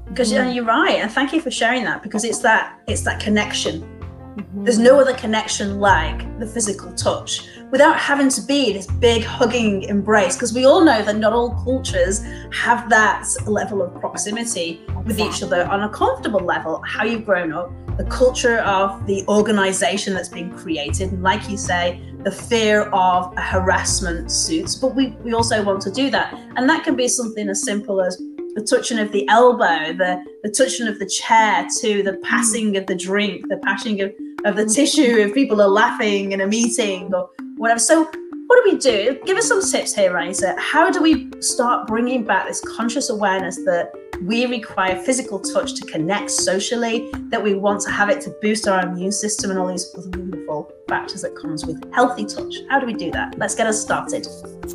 because 0.08 0.32
mm-hmm. 0.32 0.52
you're 0.52 0.64
right 0.64 0.96
and 0.96 1.10
thank 1.10 1.32
you 1.32 1.40
for 1.40 1.50
sharing 1.50 1.84
that 1.84 2.02
because 2.02 2.24
it's 2.24 2.40
that 2.40 2.78
it's 2.86 3.02
that 3.02 3.18
connection 3.20 3.80
mm-hmm. 3.80 4.64
there's 4.64 4.78
no 4.78 5.00
other 5.00 5.14
connection 5.14 5.80
like 5.80 6.18
the 6.38 6.46
physical 6.46 6.92
touch 6.92 7.48
without 7.70 7.98
having 7.98 8.28
to 8.28 8.42
be 8.42 8.72
this 8.72 8.86
big 8.86 9.24
hugging 9.24 9.84
embrace 9.84 10.36
because 10.36 10.52
we 10.52 10.64
all 10.64 10.84
know 10.84 11.02
that 11.02 11.16
not 11.16 11.32
all 11.32 11.50
cultures 11.64 12.22
have 12.52 12.90
that 12.90 13.26
level 13.46 13.80
of 13.82 13.98
proximity 14.00 14.80
exactly. 14.82 15.04
with 15.04 15.20
each 15.20 15.42
other 15.42 15.64
on 15.66 15.84
a 15.84 15.88
comfortable 15.88 16.40
level 16.40 16.82
how 16.84 17.04
you've 17.04 17.24
grown 17.24 17.52
up 17.52 17.72
the 17.96 18.04
culture 18.04 18.58
of 18.58 19.06
the 19.06 19.26
organization 19.26 20.14
that's 20.14 20.28
been 20.28 20.54
created. 20.56 21.12
And 21.12 21.22
like 21.22 21.48
you 21.48 21.56
say, 21.56 22.00
the 22.26 22.32
fear 22.32 22.82
of 22.92 23.32
harassment 23.38 24.32
suits. 24.32 24.74
But 24.74 24.96
we, 24.96 25.10
we 25.22 25.32
also 25.32 25.62
want 25.62 25.80
to 25.82 25.92
do 25.92 26.10
that. 26.10 26.34
And 26.56 26.68
that 26.68 26.82
can 26.82 26.96
be 26.96 27.06
something 27.06 27.48
as 27.48 27.62
simple 27.62 28.00
as 28.00 28.16
the 28.56 28.66
touching 28.68 28.98
of 28.98 29.12
the 29.12 29.28
elbow, 29.28 29.92
the, 29.92 30.20
the 30.42 30.50
touching 30.50 30.88
of 30.88 30.98
the 30.98 31.06
chair, 31.06 31.68
to 31.82 32.02
the 32.02 32.14
mm. 32.14 32.22
passing 32.22 32.76
of 32.76 32.86
the 32.86 32.96
drink, 32.96 33.48
the 33.48 33.58
passing 33.58 34.00
of, 34.00 34.12
of 34.44 34.56
the 34.56 34.66
tissue 34.66 35.18
if 35.18 35.34
people 35.34 35.62
are 35.62 35.68
laughing 35.68 36.32
in 36.32 36.40
a 36.40 36.48
meeting 36.48 37.14
or 37.14 37.30
whatever. 37.58 37.78
So, 37.78 38.10
what 38.48 38.64
do 38.64 38.72
we 38.72 38.78
do? 38.78 39.20
Give 39.24 39.36
us 39.36 39.46
some 39.46 39.62
tips 39.62 39.94
here, 39.94 40.12
Raissa. 40.12 40.58
How 40.58 40.90
do 40.90 41.00
we 41.00 41.30
start 41.40 41.86
bringing 41.86 42.24
back 42.24 42.48
this 42.48 42.60
conscious 42.60 43.08
awareness 43.08 43.54
that 43.66 43.92
we 44.22 44.46
require 44.46 44.96
physical 45.02 45.38
touch 45.38 45.74
to 45.74 45.86
connect 45.86 46.30
socially, 46.30 47.10
that 47.28 47.42
we 47.42 47.54
want 47.54 47.80
to 47.82 47.90
have 47.90 48.08
it 48.08 48.20
to 48.22 48.30
boost 48.42 48.66
our 48.68 48.86
immune 48.86 49.12
system 49.12 49.50
and 49.50 49.58
all 49.58 49.68
these 49.68 49.90
wonderful 49.94 50.72
factors 50.88 51.22
that 51.22 51.36
comes 51.36 51.64
with 51.66 51.82
healthy 51.92 52.24
touch? 52.24 52.54
How 52.68 52.78
do 52.78 52.86
we 52.86 52.94
do 52.94 53.10
that? 53.12 53.38
Let's 53.38 53.54
get 53.54 53.66
us 53.66 53.80
started. 53.80 54.26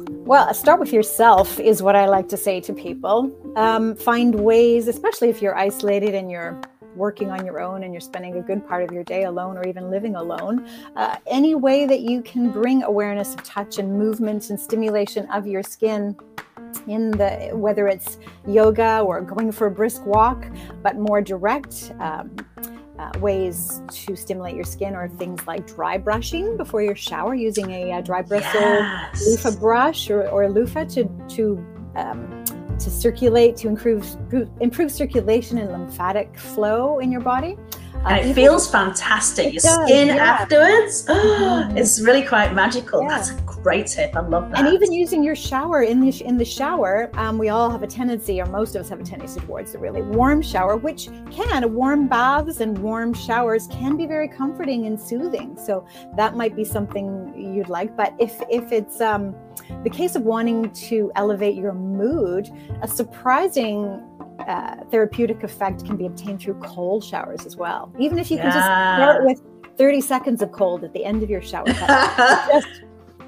Well, 0.10 0.54
start 0.54 0.80
with 0.80 0.94
yourself 0.94 1.60
is 1.60 1.82
what 1.82 1.96
I 1.96 2.06
like 2.06 2.30
to 2.30 2.38
say 2.38 2.62
to 2.62 2.74
people. 2.74 3.36
Um, 3.56 3.96
find 3.96 4.36
ways, 4.36 4.88
especially 4.88 5.30
if 5.30 5.42
you're 5.42 5.58
isolated 5.58 6.16
and 6.16 6.32
you're 6.32 6.62
working 6.96 7.32
on 7.32 7.46
your 7.46 7.60
own 7.60 7.84
and 7.84 7.94
you're 7.94 8.02
spending 8.02 8.36
a 8.36 8.42
good 8.42 8.66
part 8.68 8.84
of 8.84 8.92
your 8.92 9.04
day 9.04 9.24
alone 9.24 9.58
or 9.58 9.68
even 9.68 9.90
living 9.90 10.16
alone, 10.16 10.68
uh, 10.96 11.16
any 11.26 11.56
way 11.56 11.86
that 11.86 12.02
you 12.02 12.22
can 12.22 12.52
bring 12.52 12.84
awareness 12.84 13.34
of 13.34 13.44
touch 13.44 13.78
and 13.80 13.98
movement 13.98 14.50
and 14.50 14.60
stimulation 14.60 15.26
of 15.32 15.48
your 15.48 15.64
skin 15.64 16.16
in 16.88 17.12
the 17.12 17.50
whether 17.54 17.88
it's 17.88 18.18
yoga 18.48 19.00
or 19.00 19.22
going 19.22 19.52
for 19.52 19.68
a 19.68 19.72
brisk 19.72 20.06
walk, 20.06 20.46
but 20.82 20.98
more 20.98 21.22
direct. 21.22 21.94
Um, 22.00 22.36
uh, 23.00 23.10
ways 23.20 23.82
to 23.90 24.16
stimulate 24.16 24.54
your 24.54 24.66
skin 24.66 24.94
are 24.94 25.10
things 25.10 25.48
like 25.48 25.66
dry 25.66 25.98
brushing 25.98 26.56
before 26.56 26.84
your 26.84 26.96
shower 26.96 27.34
using 27.34 27.72
a, 27.72 27.94
a 27.94 28.02
dry 28.02 28.22
bristle 28.22 28.62
yes. 28.62 29.26
loofah 29.28 29.60
brush 29.60 30.12
or, 30.12 30.30
or 30.30 30.44
a 30.44 30.50
loofah 30.50 30.84
to, 30.84 31.10
to 31.28 31.66
um, 31.96 32.44
to 32.82 32.90
circulate, 32.90 33.56
to 33.58 33.68
improve 33.68 34.06
improve 34.60 34.92
circulation 34.92 35.58
and 35.58 35.72
lymphatic 35.72 36.38
flow 36.38 37.00
in 37.00 37.12
your 37.12 37.22
body. 37.22 37.58
And 38.06 38.26
uh, 38.26 38.30
it 38.30 38.34
feels 38.34 38.70
fantastic. 38.70 39.48
It 39.48 39.54
your 39.54 39.62
does, 39.62 39.88
skin 39.88 40.08
yeah. 40.08 40.16
afterwards, 40.16 41.06
it's 41.78 42.02
really 42.02 42.24
quite 42.24 42.54
magical. 42.54 43.04
Yeah. 43.04 43.10
That's 43.10 43.30
a 43.30 43.42
great 43.62 43.88
tip. 43.88 44.16
I 44.16 44.22
love 44.22 44.50
that. 44.52 44.60
And 44.60 44.74
even 44.74 44.92
using 44.92 45.24
your 45.24 45.36
shower 45.36 45.84
in 45.84 46.00
the 46.02 46.24
in 46.24 46.38
the 46.38 46.46
shower, 46.46 47.10
um, 47.14 47.38
we 47.38 47.50
all 47.50 47.70
have 47.70 47.84
a 47.84 47.88
tendency, 47.88 48.42
or 48.42 48.46
most 48.46 48.76
of 48.76 48.82
us 48.82 48.90
have 48.90 49.00
a 49.00 49.04
tendency 49.04 49.40
towards 49.42 49.76
a 49.76 49.80
really 49.80 50.02
warm 50.02 50.42
shower, 50.42 50.78
which 50.78 51.10
can 51.32 51.74
warm 51.74 52.08
baths 52.08 52.60
and 52.60 52.78
warm 52.78 53.14
showers 53.14 53.68
can 53.68 53.98
be 53.98 54.06
very 54.06 54.28
comforting 54.28 54.86
and 54.88 55.00
soothing. 55.00 55.58
So 55.58 55.86
that 56.16 56.36
might 56.36 56.56
be 56.56 56.64
something 56.64 57.34
you'd 57.56 57.70
like. 57.70 57.96
But 57.96 58.14
if 58.20 58.42
if 58.50 58.72
it's 58.72 59.02
um, 59.02 59.36
the 59.84 59.90
case 59.90 60.16
of 60.16 60.24
wanting 60.24 60.72
to 60.72 61.12
elevate 61.16 61.56
your 61.56 61.74
mood, 61.74 62.50
a 62.82 62.88
surprising 62.88 64.04
uh, 64.48 64.84
therapeutic 64.90 65.44
effect 65.44 65.86
can 65.86 65.98
be 65.98 66.06
obtained 66.06 66.42
through 66.42 66.56
cold 66.62 67.04
showers 67.04 67.46
as 67.46 67.56
well. 67.56 67.94
Even 68.00 68.18
if 68.18 68.32
you 68.32 68.38
can 68.38 68.52
just 68.52 68.66
start 68.66 69.24
with 69.24 69.42
30 69.78 70.02
seconds 70.02 70.42
of 70.42 70.52
cold 70.52 70.84
at 70.84 70.94
the 70.94 71.04
end 71.04 71.24
of 71.24 71.30
your 71.30 71.42
shower. 71.42 71.66
just 72.52 72.68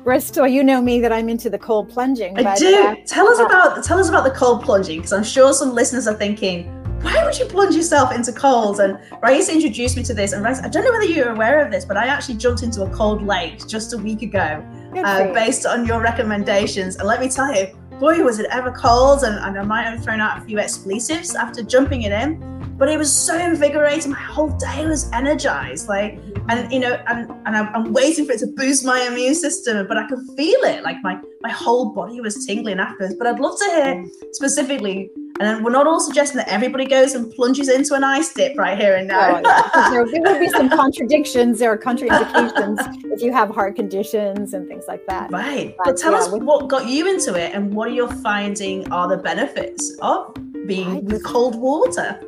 Bristol, 0.03 0.47
you 0.47 0.63
know 0.63 0.81
me 0.81 0.99
that 0.99 1.13
I'm 1.13 1.29
into 1.29 1.49
the 1.49 1.57
cold 1.57 1.89
plunging. 1.89 2.37
I 2.37 2.55
do. 2.55 2.75
Uh, 2.75 2.95
tell 3.05 3.27
us 3.27 3.39
uh, 3.39 3.45
about 3.45 3.83
tell 3.83 3.99
us 3.99 4.09
about 4.09 4.25
the 4.25 4.31
cold 4.31 4.63
plunging 4.63 4.97
because 4.97 5.13
I'm 5.13 5.23
sure 5.23 5.53
some 5.53 5.73
listeners 5.73 6.07
are 6.07 6.13
thinking, 6.13 6.65
why 7.01 7.23
would 7.23 7.37
you 7.37 7.45
plunge 7.45 7.75
yourself 7.75 8.13
into 8.13 8.33
cold? 8.33 8.79
And 8.79 8.97
Raissa 9.21 9.53
introduced 9.53 9.95
me 9.95 10.03
to 10.03 10.13
this, 10.13 10.33
and 10.33 10.45
Raissa, 10.45 10.65
I 10.65 10.69
don't 10.69 10.83
know 10.83 10.91
whether 10.91 11.05
you're 11.05 11.31
aware 11.31 11.63
of 11.63 11.71
this, 11.71 11.85
but 11.85 11.95
I 11.95 12.07
actually 12.07 12.35
jumped 12.35 12.63
into 12.63 12.83
a 12.83 12.89
cold 12.89 13.21
lake 13.21 13.65
just 13.67 13.93
a 13.93 13.97
week 13.97 14.21
ago, 14.21 14.63
uh, 14.97 15.33
based 15.33 15.65
on 15.65 15.85
your 15.85 16.01
recommendations. 16.01 16.97
And 16.97 17.07
let 17.07 17.21
me 17.21 17.29
tell 17.29 17.53
you, 17.55 17.67
boy, 18.03 18.21
was 18.21 18.37
it 18.37 18.47
ever 18.51 18.69
cold, 18.69 19.23
and, 19.23 19.35
and 19.45 19.57
I 19.57 19.63
might 19.63 19.83
have 19.83 20.03
thrown 20.03 20.19
out 20.19 20.37
a 20.37 20.41
few 20.41 20.59
expletives 20.59 21.35
after 21.35 21.63
jumping 21.63 22.01
it 22.01 22.11
in. 22.11 22.29
But 22.77 22.89
it 22.89 22.97
was 22.97 23.09
so 23.09 23.37
invigorating. 23.37 24.11
My 24.11 24.19
whole 24.19 24.49
day 24.49 24.85
was 24.85 25.09
energized. 25.13 25.87
Like, 25.87 26.19
and 26.49 26.69
you 26.69 26.81
know, 26.81 26.95
and, 27.07 27.31
and 27.45 27.55
I'm, 27.55 27.73
I'm 27.73 27.93
waiting 27.93 28.25
for 28.25 28.33
it 28.33 28.39
to 28.39 28.47
boost 28.47 28.83
my 28.83 28.99
immune 29.03 29.35
system, 29.35 29.87
but 29.87 29.95
I 29.95 30.05
could 30.09 30.19
feel 30.35 30.59
it. 30.63 30.83
Like 30.83 30.97
my 31.01 31.17
my 31.41 31.49
whole 31.49 31.93
body 31.93 32.19
was 32.19 32.45
tingling 32.45 32.79
afterwards. 32.79 33.15
But 33.17 33.27
I'd 33.27 33.39
love 33.39 33.57
to 33.59 33.65
hear 33.65 34.05
specifically 34.33 35.09
and 35.39 35.63
we're 35.63 35.71
not 35.71 35.87
all 35.87 35.99
suggesting 35.99 36.37
that 36.37 36.47
everybody 36.47 36.85
goes 36.85 37.13
and 37.13 37.31
plunges 37.33 37.69
into 37.69 37.95
an 37.95 38.03
ice 38.03 38.33
dip 38.33 38.57
right 38.57 38.77
here 38.77 38.95
and 38.95 39.07
now. 39.07 39.41
Oh, 39.43 39.89
there, 39.91 40.05
there 40.05 40.33
would 40.33 40.39
be 40.39 40.49
some 40.49 40.69
contradictions 40.69 41.61
or 41.61 41.77
contraindications 41.77 42.77
if 43.11 43.21
you 43.21 43.31
have 43.31 43.49
heart 43.49 43.75
conditions 43.75 44.53
and 44.53 44.67
things 44.67 44.85
like 44.87 45.05
that. 45.07 45.31
Right. 45.31 45.75
But, 45.77 45.85
but 45.85 45.97
tell 45.97 46.11
yeah, 46.11 46.19
us 46.19 46.31
with, 46.31 46.43
what 46.43 46.67
got 46.67 46.87
you 46.87 47.09
into 47.09 47.35
it 47.35 47.53
and 47.53 47.73
what 47.73 47.89
are 47.89 47.91
you're 47.91 48.11
finding 48.11 48.91
are 48.91 49.07
the 49.07 49.17
benefits 49.17 49.97
of 50.01 50.35
being 50.67 51.03
with 51.05 51.23
cold 51.23 51.55
water. 51.55 52.19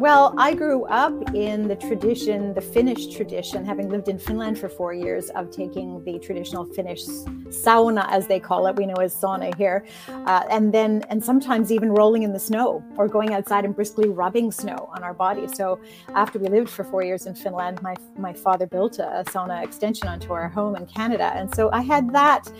Well, 0.00 0.34
I 0.38 0.54
grew 0.54 0.86
up 0.86 1.34
in 1.34 1.68
the 1.68 1.76
tradition, 1.76 2.54
the 2.54 2.62
Finnish 2.62 3.14
tradition, 3.14 3.66
having 3.66 3.90
lived 3.90 4.08
in 4.08 4.18
Finland 4.18 4.58
for 4.58 4.70
four 4.70 4.94
years, 4.94 5.28
of 5.28 5.50
taking 5.50 6.02
the 6.04 6.18
traditional 6.18 6.64
Finnish 6.64 7.02
sauna, 7.04 8.06
as 8.08 8.26
they 8.26 8.40
call 8.40 8.66
it, 8.68 8.76
we 8.76 8.86
know 8.86 8.94
as 8.94 9.14
sauna 9.14 9.54
here, 9.56 9.84
uh, 10.08 10.44
and 10.50 10.72
then, 10.72 11.02
and 11.10 11.22
sometimes 11.22 11.70
even 11.70 11.92
rolling 11.92 12.22
in 12.22 12.32
the 12.32 12.38
snow 12.38 12.82
or 12.96 13.08
going 13.08 13.34
outside 13.34 13.66
and 13.66 13.76
briskly 13.76 14.08
rubbing 14.08 14.50
snow 14.50 14.88
on 14.96 15.02
our 15.02 15.12
body. 15.12 15.46
So, 15.48 15.78
after 16.14 16.38
we 16.38 16.48
lived 16.48 16.70
for 16.70 16.82
four 16.82 17.02
years 17.02 17.26
in 17.26 17.34
Finland, 17.34 17.82
my, 17.82 17.94
my 18.16 18.32
father 18.32 18.66
built 18.66 19.00
a, 19.00 19.22
sauna 19.26 19.62
extension 19.62 20.08
onto 20.08 20.32
our 20.32 20.48
home 20.48 20.76
in 20.76 20.86
Canada. 20.86 21.30
And 21.34 21.54
so 21.54 21.68
I 21.72 21.82
had 21.82 22.10
that 22.14 22.50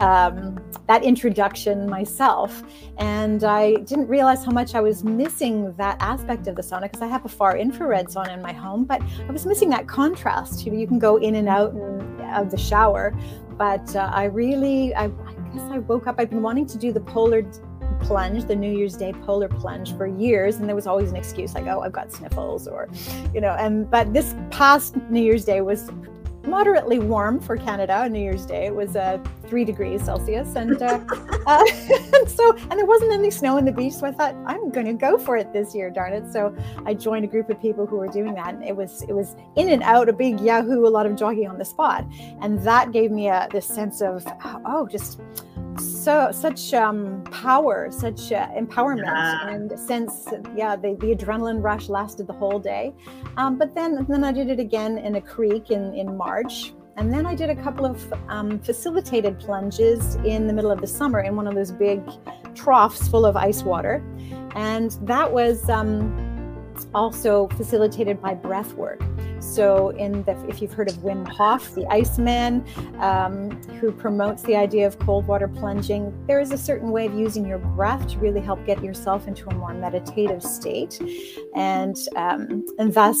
um, 0.00 0.58
that 0.86 1.02
introduction 1.02 1.88
myself. 1.88 2.62
And 2.98 3.44
I 3.44 3.74
didn't 3.74 4.08
realize 4.08 4.44
how 4.44 4.52
much 4.52 4.74
I 4.74 4.80
was 4.80 5.04
missing 5.04 5.72
that 5.74 5.96
aspect 6.00 6.46
of 6.46 6.56
the 6.56 6.62
sauna 6.62 6.87
because 6.90 7.02
I 7.02 7.06
have 7.06 7.24
a 7.24 7.28
far 7.28 7.56
infrared 7.56 8.06
sauna 8.06 8.34
in 8.34 8.42
my 8.42 8.52
home, 8.52 8.84
but 8.84 9.02
I 9.28 9.32
was 9.32 9.46
missing 9.46 9.70
that 9.70 9.86
contrast. 9.86 10.64
You, 10.64 10.72
know, 10.72 10.78
you 10.78 10.86
can 10.86 10.98
go 10.98 11.16
in 11.16 11.36
and 11.36 11.48
out 11.48 11.74
of 12.34 12.50
the 12.50 12.58
shower, 12.58 13.14
but 13.56 13.94
uh, 13.94 14.10
I 14.12 14.24
really, 14.24 14.94
I, 14.94 15.04
I 15.04 15.32
guess 15.52 15.62
I 15.70 15.78
woke 15.78 16.06
up, 16.06 16.16
I've 16.18 16.30
been 16.30 16.42
wanting 16.42 16.66
to 16.66 16.78
do 16.78 16.92
the 16.92 17.00
polar 17.00 17.42
plunge, 18.00 18.44
the 18.44 18.56
New 18.56 18.70
Year's 18.70 18.96
Day 18.96 19.12
polar 19.12 19.48
plunge 19.48 19.96
for 19.96 20.06
years. 20.06 20.56
And 20.56 20.68
there 20.68 20.76
was 20.76 20.86
always 20.86 21.10
an 21.10 21.16
excuse 21.16 21.54
like, 21.54 21.66
oh, 21.66 21.80
I've 21.80 21.92
got 21.92 22.12
sniffles 22.12 22.68
or, 22.68 22.88
you 23.34 23.40
know, 23.40 23.56
and, 23.58 23.90
but 23.90 24.12
this 24.12 24.34
past 24.50 24.96
New 25.10 25.22
Year's 25.22 25.44
Day 25.44 25.60
was 25.60 25.90
moderately 26.46 26.98
warm 26.98 27.40
for 27.40 27.56
Canada 27.56 27.96
on 27.96 28.12
New 28.12 28.20
Year's 28.20 28.46
Day. 28.46 28.66
It 28.66 28.74
was 28.74 28.96
uh, 28.96 29.18
three 29.46 29.64
degrees 29.64 30.04
Celsius, 30.04 30.54
and, 30.56 30.80
uh, 30.80 31.00
uh, 31.46 31.64
and 31.66 32.28
so 32.30 32.56
and 32.56 32.72
there 32.72 32.86
wasn't 32.86 33.12
any 33.12 33.30
snow 33.30 33.56
on 33.56 33.64
the 33.64 33.72
beach. 33.72 33.94
So 33.94 34.06
I 34.06 34.12
thought 34.12 34.34
I'm 34.46 34.70
going 34.70 34.86
to 34.86 34.92
go 34.92 35.18
for 35.18 35.36
it 35.36 35.52
this 35.52 35.74
year, 35.74 35.90
darn 35.90 36.12
it! 36.12 36.32
So 36.32 36.54
I 36.86 36.94
joined 36.94 37.24
a 37.24 37.28
group 37.28 37.50
of 37.50 37.60
people 37.60 37.86
who 37.86 37.96
were 37.96 38.08
doing 38.08 38.34
that, 38.34 38.54
and 38.54 38.64
it 38.64 38.76
was 38.76 39.02
it 39.02 39.12
was 39.12 39.36
in 39.56 39.68
and 39.68 39.82
out, 39.82 40.08
a 40.08 40.12
big 40.12 40.40
yahoo, 40.40 40.86
a 40.86 40.88
lot 40.88 41.06
of 41.06 41.16
jogging 41.16 41.48
on 41.48 41.58
the 41.58 41.64
spot, 41.64 42.04
and 42.40 42.58
that 42.60 42.92
gave 42.92 43.10
me 43.10 43.28
a 43.28 43.48
this 43.50 43.66
sense 43.66 44.00
of 44.00 44.24
oh, 44.64 44.86
just 44.86 45.20
so 45.78 46.30
such 46.32 46.74
um, 46.74 47.22
power, 47.30 47.88
such 47.90 48.32
uh, 48.32 48.48
empowerment, 48.48 49.04
yeah. 49.04 49.48
and 49.48 49.78
since 49.78 50.28
Yeah, 50.56 50.76
the, 50.76 50.96
the 51.00 51.14
adrenaline 51.14 51.62
rush 51.62 51.88
lasted 51.88 52.26
the 52.26 52.32
whole 52.32 52.58
day. 52.58 52.94
Um, 53.36 53.58
but 53.58 53.74
then, 53.74 54.06
then 54.08 54.24
I 54.24 54.32
did 54.32 54.50
it 54.50 54.60
again 54.60 54.98
in 54.98 55.16
a 55.16 55.20
creek 55.20 55.70
in 55.70 55.94
in 55.94 56.16
March, 56.16 56.74
and 56.96 57.12
then 57.12 57.26
I 57.26 57.34
did 57.34 57.50
a 57.50 57.56
couple 57.56 57.86
of 57.86 58.12
um, 58.28 58.58
facilitated 58.60 59.38
plunges 59.38 60.16
in 60.16 60.46
the 60.46 60.52
middle 60.52 60.70
of 60.70 60.80
the 60.80 60.86
summer 60.86 61.20
in 61.20 61.36
one 61.36 61.46
of 61.46 61.54
those 61.54 61.70
big 61.70 62.02
troughs 62.54 63.08
full 63.08 63.24
of 63.24 63.36
ice 63.36 63.62
water, 63.62 64.02
and 64.54 64.98
that 65.02 65.32
was 65.32 65.68
um, 65.70 66.27
also 66.94 67.48
facilitated 67.48 68.20
by 68.20 68.34
breath 68.34 68.74
work. 68.74 69.02
So, 69.40 69.90
in 69.90 70.24
the, 70.24 70.36
if 70.48 70.60
you've 70.60 70.72
heard 70.72 70.90
of 70.90 70.96
Wim 70.96 71.26
Hof, 71.28 71.74
the 71.74 71.86
Iceman, 71.86 72.64
um, 72.98 73.50
who 73.80 73.92
promotes 73.92 74.42
the 74.42 74.56
idea 74.56 74.86
of 74.86 74.98
cold 74.98 75.26
water 75.26 75.48
plunging, 75.48 76.12
there 76.26 76.40
is 76.40 76.50
a 76.50 76.58
certain 76.58 76.90
way 76.90 77.06
of 77.06 77.14
using 77.14 77.46
your 77.46 77.58
breath 77.58 78.06
to 78.08 78.18
really 78.18 78.40
help 78.40 78.64
get 78.66 78.82
yourself 78.82 79.28
into 79.28 79.48
a 79.48 79.54
more 79.54 79.72
meditative 79.74 80.42
state, 80.42 81.00
and 81.54 81.96
um, 82.16 82.64
and 82.78 82.92
thus 82.92 83.18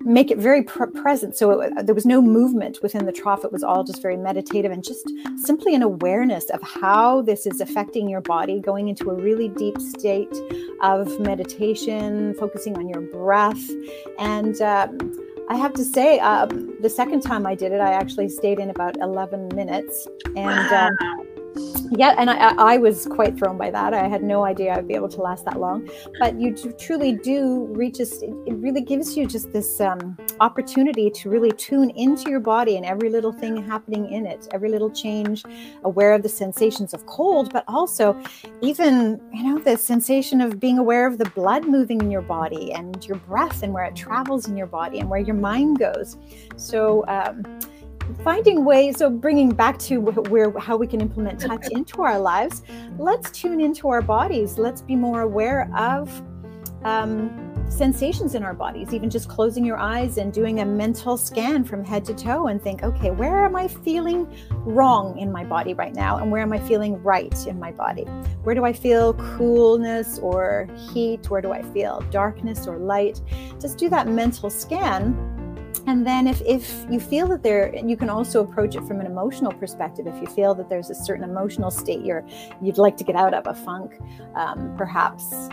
make 0.00 0.30
it 0.30 0.38
very 0.38 0.62
pr- 0.62 0.86
present. 0.86 1.36
So 1.36 1.60
it, 1.60 1.86
there 1.86 1.94
was 1.94 2.06
no 2.06 2.22
movement 2.22 2.78
within 2.82 3.06
the 3.06 3.12
trough. 3.12 3.44
It 3.44 3.52
was 3.52 3.62
all 3.62 3.84
just 3.84 4.00
very 4.02 4.16
meditative 4.16 4.72
and 4.72 4.82
just 4.82 5.10
simply 5.36 5.74
an 5.74 5.82
awareness 5.82 6.50
of 6.50 6.62
how 6.62 7.22
this 7.22 7.46
is 7.46 7.60
affecting 7.60 8.08
your 8.08 8.20
body, 8.20 8.60
going 8.60 8.88
into 8.88 9.10
a 9.10 9.14
really 9.14 9.48
deep 9.48 9.80
state 9.80 10.34
of 10.80 11.18
meditation, 11.20 12.34
focusing 12.34 12.76
on 12.76 12.88
your 12.88 13.00
breath. 13.00 13.70
And 14.18 14.60
um, 14.62 14.98
I 15.50 15.56
have 15.56 15.72
to 15.74 15.84
say, 15.84 16.18
um, 16.20 16.74
the 16.80 16.90
second 16.90 17.22
time 17.22 17.46
I 17.46 17.54
did 17.54 17.72
it, 17.72 17.80
I 17.80 17.92
actually 17.92 18.28
stayed 18.28 18.58
in 18.58 18.70
about 18.70 18.96
11 18.98 19.48
minutes. 19.54 20.06
And 20.36 20.72
um, 20.72 20.96
wow. 21.00 21.20
um, 21.20 21.37
yeah, 21.90 22.14
and 22.18 22.28
I, 22.30 22.74
I 22.74 22.78
was 22.78 23.06
quite 23.06 23.38
thrown 23.38 23.56
by 23.56 23.70
that. 23.70 23.94
I 23.94 24.08
had 24.08 24.22
no 24.22 24.44
idea 24.44 24.74
I'd 24.74 24.88
be 24.88 24.94
able 24.94 25.08
to 25.08 25.20
last 25.20 25.44
that 25.46 25.58
long. 25.58 25.88
But 26.18 26.40
you 26.40 26.54
truly 26.78 27.12
do 27.12 27.66
reach 27.70 27.98
a, 28.00 28.02
it 28.02 28.54
really 28.54 28.80
gives 28.80 29.16
you 29.16 29.26
just 29.26 29.52
this 29.52 29.80
um, 29.80 30.16
opportunity 30.40 31.10
to 31.10 31.30
really 31.30 31.52
tune 31.52 31.90
into 31.90 32.30
your 32.30 32.40
body 32.40 32.76
and 32.76 32.84
every 32.84 33.10
little 33.10 33.32
thing 33.32 33.56
happening 33.66 34.12
in 34.12 34.26
it, 34.26 34.48
every 34.52 34.68
little 34.68 34.90
change, 34.90 35.44
aware 35.84 36.12
of 36.12 36.22
the 36.22 36.28
sensations 36.28 36.94
of 36.94 37.06
cold, 37.06 37.52
but 37.52 37.64
also 37.68 38.20
even, 38.60 39.20
you 39.32 39.44
know, 39.44 39.58
the 39.58 39.76
sensation 39.76 40.40
of 40.40 40.60
being 40.60 40.78
aware 40.78 41.06
of 41.06 41.18
the 41.18 41.28
blood 41.30 41.66
moving 41.66 42.00
in 42.00 42.10
your 42.10 42.22
body 42.22 42.72
and 42.72 43.04
your 43.06 43.16
breath 43.18 43.62
and 43.62 43.72
where 43.72 43.84
it 43.84 43.96
travels 43.96 44.48
in 44.48 44.56
your 44.56 44.66
body 44.66 44.98
and 44.98 45.08
where 45.08 45.20
your 45.20 45.36
mind 45.36 45.78
goes. 45.78 46.16
So, 46.56 47.04
um, 47.08 47.42
finding 48.22 48.64
ways 48.64 48.98
so 48.98 49.10
bringing 49.10 49.50
back 49.50 49.78
to 49.78 49.98
where 50.00 50.56
how 50.58 50.76
we 50.76 50.86
can 50.86 51.00
implement 51.00 51.40
touch 51.40 51.66
into 51.70 52.02
our 52.02 52.18
lives 52.18 52.62
let's 52.98 53.30
tune 53.30 53.60
into 53.60 53.88
our 53.88 54.02
bodies. 54.02 54.58
Let's 54.58 54.82
be 54.82 54.96
more 54.96 55.22
aware 55.22 55.70
of 55.76 56.22
um, 56.84 57.44
sensations 57.68 58.34
in 58.34 58.42
our 58.42 58.54
bodies 58.54 58.94
even 58.94 59.10
just 59.10 59.28
closing 59.28 59.62
your 59.62 59.76
eyes 59.76 60.16
and 60.16 60.32
doing 60.32 60.60
a 60.60 60.64
mental 60.64 61.18
scan 61.18 61.62
from 61.62 61.84
head 61.84 62.02
to 62.02 62.14
toe 62.14 62.46
and 62.46 62.62
think 62.62 62.82
okay 62.82 63.10
where 63.10 63.44
am 63.44 63.54
i 63.56 63.68
feeling 63.68 64.26
wrong 64.50 65.18
in 65.18 65.30
my 65.30 65.44
body 65.44 65.74
right 65.74 65.94
now? 65.94 66.16
And 66.16 66.30
where 66.30 66.40
am 66.40 66.52
i 66.52 66.58
feeling 66.58 67.02
right 67.02 67.46
in 67.46 67.58
my 67.58 67.72
body? 67.72 68.04
Where 68.42 68.54
do 68.54 68.64
i 68.64 68.72
feel 68.72 69.14
coolness 69.14 70.18
or 70.18 70.68
heat? 70.92 71.28
Where 71.28 71.42
do 71.42 71.52
i 71.52 71.60
feel 71.60 72.00
darkness 72.10 72.66
or 72.66 72.78
light? 72.78 73.20
Just 73.60 73.76
do 73.76 73.90
that 73.90 74.08
mental 74.08 74.48
scan 74.48 75.37
and 75.88 76.06
then 76.06 76.26
if, 76.26 76.42
if 76.42 76.86
you 76.90 77.00
feel 77.00 77.26
that 77.28 77.42
there, 77.42 77.74
you 77.74 77.96
can 77.96 78.10
also 78.10 78.44
approach 78.44 78.76
it 78.76 78.84
from 78.84 79.00
an 79.00 79.06
emotional 79.06 79.52
perspective. 79.52 80.06
If 80.06 80.20
you 80.20 80.26
feel 80.26 80.54
that 80.54 80.68
there's 80.68 80.90
a 80.90 80.94
certain 80.94 81.24
emotional 81.24 81.70
state 81.70 82.04
you're, 82.04 82.24
you'd 82.60 82.76
like 82.76 82.96
to 82.98 83.04
get 83.04 83.16
out 83.16 83.32
of 83.32 83.46
a 83.46 83.54
funk, 83.54 83.98
um, 84.34 84.74
perhaps 84.76 85.48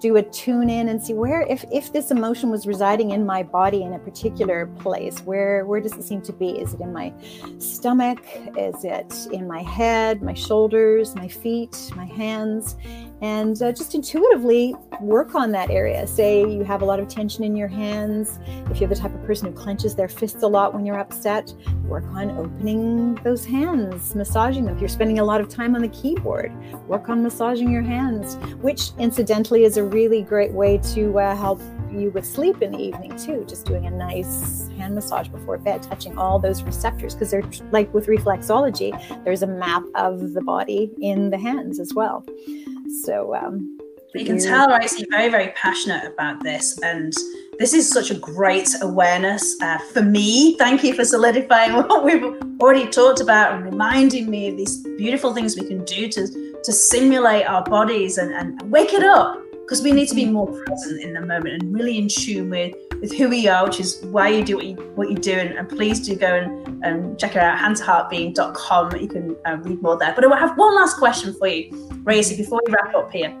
do 0.00 0.16
a 0.16 0.22
tune 0.22 0.68
in 0.68 0.88
and 0.90 1.02
see 1.02 1.14
where 1.14 1.42
if 1.48 1.64
if 1.72 1.92
this 1.94 2.10
emotion 2.10 2.50
was 2.50 2.66
residing 2.66 3.12
in 3.12 3.24
my 3.24 3.42
body 3.42 3.82
in 3.84 3.94
a 3.94 3.98
particular 3.98 4.66
place 4.66 5.20
where 5.20 5.64
where 5.64 5.80
does 5.80 5.92
it 5.92 6.02
seem 6.02 6.20
to 6.20 6.32
be? 6.32 6.50
Is 6.58 6.74
it 6.74 6.80
in 6.80 6.92
my 6.92 7.10
stomach? 7.58 8.18
Is 8.58 8.84
it 8.84 9.14
in 9.32 9.46
my 9.46 9.62
head 9.62 10.20
my 10.20 10.34
shoulders 10.34 11.14
my 11.14 11.28
feet 11.28 11.90
my 11.96 12.04
hands 12.04 12.76
and 13.22 13.60
uh, 13.62 13.72
just 13.72 13.94
intuitively 13.94 14.74
work 15.00 15.34
on 15.34 15.52
that 15.52 15.70
area. 15.70 16.06
Say 16.06 16.40
you 16.40 16.64
have 16.64 16.82
a 16.82 16.84
lot 16.84 17.00
of 17.00 17.08
tension 17.08 17.44
in 17.44 17.56
your 17.56 17.68
hands. 17.68 18.38
If 18.70 18.80
you're 18.80 18.88
the 18.88 18.96
type 18.96 19.14
of 19.14 19.24
person 19.24 19.48
who 19.48 19.54
clenches 19.54 19.94
their 19.94 20.08
fists 20.08 20.42
a 20.42 20.48
lot 20.48 20.74
when 20.74 20.84
you're 20.84 20.98
upset, 20.98 21.54
work 21.84 22.04
on 22.08 22.30
opening 22.32 23.14
those 23.16 23.44
hands, 23.44 24.14
massaging 24.14 24.64
them. 24.64 24.74
If 24.74 24.80
you're 24.80 24.88
spending 24.88 25.18
a 25.18 25.24
lot 25.24 25.40
of 25.40 25.48
time 25.48 25.74
on 25.74 25.82
the 25.82 25.88
keyboard, 25.88 26.52
work 26.88 27.08
on 27.08 27.22
massaging 27.22 27.70
your 27.70 27.82
hands, 27.82 28.36
which 28.60 28.90
incidentally 28.98 29.64
is 29.64 29.76
a 29.76 29.84
really 29.84 30.22
great 30.22 30.52
way 30.52 30.78
to 30.94 31.18
uh, 31.18 31.36
help 31.36 31.60
you 31.90 32.10
with 32.10 32.26
sleep 32.26 32.60
in 32.60 32.72
the 32.72 32.78
evening 32.78 33.16
too. 33.16 33.44
Just 33.48 33.66
doing 33.66 33.86
a 33.86 33.90
nice 33.90 34.68
hand 34.76 34.94
massage 34.94 35.28
before 35.28 35.58
bed, 35.58 35.82
touching 35.82 36.18
all 36.18 36.38
those 36.38 36.62
receptors 36.62 37.14
because 37.14 37.30
they're 37.30 37.48
like 37.70 37.92
with 37.94 38.06
reflexology, 38.06 38.92
there's 39.24 39.42
a 39.42 39.46
map 39.46 39.84
of 39.94 40.32
the 40.32 40.42
body 40.42 40.90
in 41.00 41.30
the 41.30 41.38
hands 41.38 41.78
as 41.78 41.94
well. 41.94 42.24
So 43.04 43.34
um, 43.34 43.78
you 44.14 44.24
can 44.24 44.38
tell, 44.38 44.68
right? 44.68 44.88
So 44.88 44.98
you're 44.98 45.08
very, 45.10 45.30
very 45.30 45.52
passionate 45.56 46.12
about 46.12 46.42
this, 46.42 46.78
and 46.82 47.12
this 47.58 47.74
is 47.74 47.88
such 47.88 48.10
a 48.10 48.14
great 48.14 48.68
awareness 48.82 49.56
uh, 49.60 49.78
for 49.92 50.02
me. 50.02 50.56
Thank 50.56 50.84
you 50.84 50.94
for 50.94 51.04
solidifying 51.04 51.72
what 51.88 52.04
we've 52.04 52.24
already 52.60 52.88
talked 52.90 53.20
about 53.20 53.54
and 53.54 53.64
reminding 53.64 54.30
me 54.30 54.48
of 54.48 54.56
these 54.56 54.78
beautiful 54.96 55.34
things 55.34 55.56
we 55.56 55.66
can 55.66 55.84
do 55.84 56.08
to 56.08 56.44
to 56.64 56.72
simulate 56.72 57.46
our 57.46 57.62
bodies 57.62 58.16
and, 58.16 58.32
and 58.32 58.60
wake 58.70 58.94
it 58.94 59.02
up 59.02 59.38
because 59.64 59.82
we 59.82 59.92
need 59.92 60.08
to 60.08 60.14
be 60.14 60.24
more 60.24 60.46
present 60.46 61.02
in 61.02 61.12
the 61.12 61.20
moment 61.20 61.62
and 61.62 61.74
really 61.74 61.98
in 61.98 62.08
tune 62.08 62.48
with 62.48 62.74
with 63.04 63.18
who 63.18 63.28
we 63.28 63.46
are, 63.46 63.66
which 63.66 63.80
is 63.80 64.02
why 64.06 64.28
you 64.28 64.42
do 64.42 64.56
what 64.56 64.64
you 64.64 64.76
what 64.94 65.10
you 65.10 65.16
do. 65.16 65.34
And, 65.34 65.50
and 65.58 65.68
please 65.68 66.00
do 66.00 66.16
go 66.16 66.36
and, 66.82 67.18
check 67.18 67.36
it 67.36 67.42
out, 67.42 67.58
handtoheartbeing.com. 67.58 68.96
You 68.96 69.08
can 69.08 69.36
uh, 69.44 69.58
read 69.58 69.82
more 69.82 69.98
there. 69.98 70.14
But 70.14 70.32
I 70.32 70.38
have 70.38 70.56
one 70.56 70.74
last 70.74 70.96
question 70.96 71.34
for 71.34 71.46
you, 71.46 71.70
Racy, 72.02 72.34
before 72.34 72.60
we 72.64 72.72
wrap 72.72 72.94
up 72.94 73.12
here. 73.12 73.38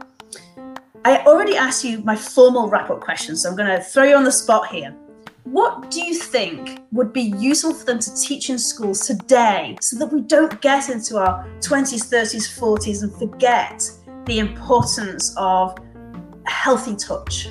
I 1.06 1.18
already 1.24 1.56
asked 1.56 1.82
you 1.82 1.98
my 2.00 2.14
formal 2.14 2.68
wrap 2.68 2.90
up 2.90 3.00
question, 3.00 3.36
so 3.36 3.48
I'm 3.48 3.56
going 3.56 3.68
to 3.68 3.82
throw 3.82 4.04
you 4.04 4.16
on 4.16 4.24
the 4.24 4.32
spot 4.32 4.68
here. 4.68 4.94
What 5.44 5.90
do 5.90 6.02
you 6.02 6.14
think 6.14 6.80
would 6.92 7.12
be 7.12 7.34
useful 7.38 7.72
for 7.74 7.86
them 7.86 7.98
to 7.98 8.14
teach 8.14 8.50
in 8.50 8.58
schools 8.58 9.06
today 9.06 9.76
so 9.80 9.98
that 9.98 10.12
we 10.12 10.20
don't 10.22 10.60
get 10.60 10.90
into 10.90 11.16
our 11.18 11.44
20s, 11.60 12.08
30s, 12.10 12.58
40s 12.58 13.02
and 13.02 13.12
forget 13.14 13.82
the 14.26 14.38
importance 14.40 15.34
of 15.38 15.76
healthy 16.46 16.96
touch? 16.96 17.48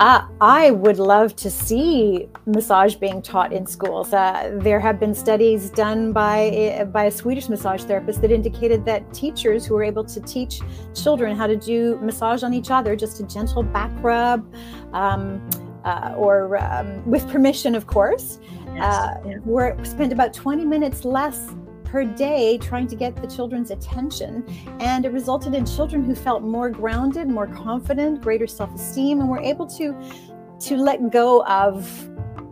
Uh, 0.00 0.24
I 0.40 0.70
would 0.70 0.98
love 0.98 1.34
to 1.36 1.50
see 1.50 2.28
massage 2.46 2.94
being 2.94 3.20
taught 3.20 3.52
in 3.52 3.66
schools. 3.66 4.12
Uh, 4.12 4.56
there 4.60 4.78
have 4.78 5.00
been 5.00 5.12
studies 5.12 5.70
done 5.70 6.12
by 6.12 6.86
by 6.92 7.04
a 7.04 7.10
Swedish 7.10 7.48
massage 7.48 7.82
therapist 7.82 8.22
that 8.22 8.30
indicated 8.30 8.84
that 8.84 9.12
teachers 9.12 9.66
who 9.66 9.74
were 9.74 9.82
able 9.82 10.04
to 10.04 10.20
teach 10.20 10.60
children 10.94 11.36
how 11.36 11.48
to 11.48 11.56
do 11.56 11.98
massage 12.00 12.44
on 12.44 12.54
each 12.54 12.70
other, 12.70 12.94
just 12.94 13.18
a 13.18 13.24
gentle 13.24 13.64
back 13.64 13.90
rub, 14.00 14.54
um, 14.92 15.40
uh, 15.84 16.14
or 16.16 16.62
um, 16.62 17.04
with 17.04 17.28
permission, 17.28 17.74
of 17.74 17.88
course, 17.88 18.38
yes. 18.74 18.84
Uh, 18.84 19.20
yeah. 19.26 19.38
were 19.44 19.76
spent 19.84 20.12
about 20.12 20.32
20 20.32 20.64
minutes 20.64 21.04
less 21.04 21.50
per 21.90 22.04
day 22.04 22.58
trying 22.58 22.86
to 22.86 22.96
get 22.96 23.16
the 23.16 23.26
children's 23.26 23.70
attention. 23.70 24.44
And 24.80 25.04
it 25.04 25.12
resulted 25.12 25.54
in 25.54 25.64
children 25.64 26.04
who 26.04 26.14
felt 26.14 26.42
more 26.42 26.70
grounded, 26.70 27.28
more 27.28 27.46
confident, 27.46 28.20
greater 28.20 28.46
self 28.46 28.74
esteem, 28.74 29.20
and 29.20 29.28
were 29.28 29.40
able 29.40 29.66
to, 29.78 29.94
to 30.60 30.76
let 30.76 31.10
go 31.10 31.44
of 31.46 32.08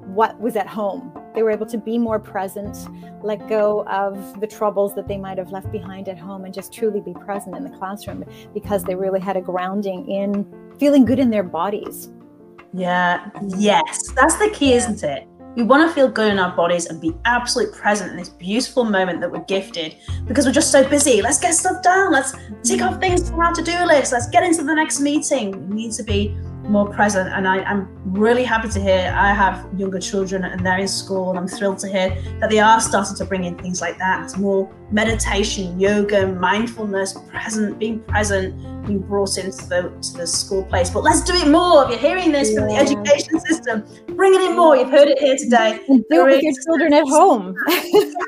what 0.06 0.40
was 0.40 0.56
at 0.56 0.66
home. 0.66 1.12
They 1.34 1.42
were 1.42 1.50
able 1.50 1.66
to 1.66 1.76
be 1.76 1.98
more 1.98 2.18
present, 2.18 2.78
let 3.22 3.46
go 3.46 3.86
of 3.86 4.40
the 4.40 4.46
troubles 4.46 4.94
that 4.94 5.06
they 5.06 5.18
might 5.18 5.36
have 5.36 5.52
left 5.52 5.70
behind 5.70 6.08
at 6.08 6.18
home, 6.18 6.46
and 6.46 6.54
just 6.54 6.72
truly 6.72 7.00
be 7.00 7.12
present 7.12 7.54
in 7.54 7.62
the 7.62 7.76
classroom 7.76 8.24
because 8.54 8.84
they 8.84 8.94
really 8.94 9.20
had 9.20 9.36
a 9.36 9.42
grounding 9.42 10.08
in 10.08 10.50
feeling 10.78 11.04
good 11.04 11.18
in 11.18 11.28
their 11.28 11.42
bodies. 11.42 12.10
Yeah, 12.72 13.30
yes, 13.56 14.08
that's 14.12 14.36
the 14.36 14.50
key, 14.50 14.72
isn't 14.72 15.02
it? 15.02 15.28
We 15.56 15.62
want 15.62 15.88
to 15.88 15.94
feel 15.94 16.08
good 16.08 16.30
in 16.30 16.38
our 16.38 16.54
bodies 16.54 16.84
and 16.84 17.00
be 17.00 17.14
absolutely 17.24 17.78
present 17.78 18.10
in 18.10 18.18
this 18.18 18.28
beautiful 18.28 18.84
moment 18.84 19.22
that 19.22 19.32
we're 19.32 19.44
gifted 19.44 19.96
because 20.26 20.44
we're 20.44 20.52
just 20.52 20.70
so 20.70 20.86
busy. 20.86 21.22
Let's 21.22 21.40
get 21.40 21.54
stuff 21.54 21.82
done. 21.82 22.12
Let's 22.12 22.34
tick 22.62 22.82
off 22.82 23.00
things 23.00 23.30
from 23.30 23.40
our 23.40 23.54
to 23.54 23.62
do 23.62 23.86
list. 23.86 24.12
Let's 24.12 24.28
get 24.28 24.44
into 24.44 24.62
the 24.62 24.74
next 24.74 25.00
meeting. 25.00 25.66
We 25.70 25.74
need 25.74 25.92
to 25.92 26.02
be 26.02 26.36
more 26.68 26.88
present. 26.88 27.28
And 27.32 27.46
I, 27.46 27.58
am 27.70 27.88
really 28.04 28.44
happy 28.44 28.68
to 28.68 28.80
hear 28.80 29.14
I 29.16 29.32
have 29.32 29.66
younger 29.76 29.98
children 29.98 30.44
and 30.44 30.64
they're 30.64 30.78
in 30.78 30.88
school, 30.88 31.30
and 31.30 31.38
I'm 31.38 31.48
thrilled 31.48 31.78
to 31.78 31.88
hear 31.88 32.16
that 32.40 32.50
they 32.50 32.58
are 32.58 32.80
starting 32.80 33.16
to 33.16 33.24
bring 33.24 33.44
in 33.44 33.56
things 33.58 33.80
like 33.80 33.98
that 33.98 34.36
more 34.38 34.70
meditation, 34.90 35.78
yoga, 35.80 36.26
mindfulness, 36.26 37.16
present, 37.28 37.78
being 37.78 38.00
present, 38.00 38.54
being 38.86 39.00
brought 39.00 39.36
into 39.36 39.66
the 39.68 39.92
to 40.00 40.18
the 40.18 40.26
school 40.26 40.64
place. 40.64 40.90
But 40.90 41.02
let's 41.02 41.22
do 41.22 41.34
it 41.34 41.48
more. 41.48 41.84
If 41.84 41.90
you're 41.90 41.98
hearing 41.98 42.32
this 42.32 42.52
yeah. 42.52 42.60
from 42.60 42.68
the 42.68 42.76
education 42.76 43.40
system, 43.40 43.84
bring 44.14 44.34
it 44.34 44.40
in 44.42 44.56
more. 44.56 44.76
You've 44.76 44.90
heard 44.90 45.08
it 45.08 45.18
here 45.18 45.36
today. 45.36 45.80
Do 45.88 46.04
it 46.10 46.24
with 46.24 46.42
your 46.42 46.54
children 46.64 46.92
at 46.92 47.06
home. 47.08 47.54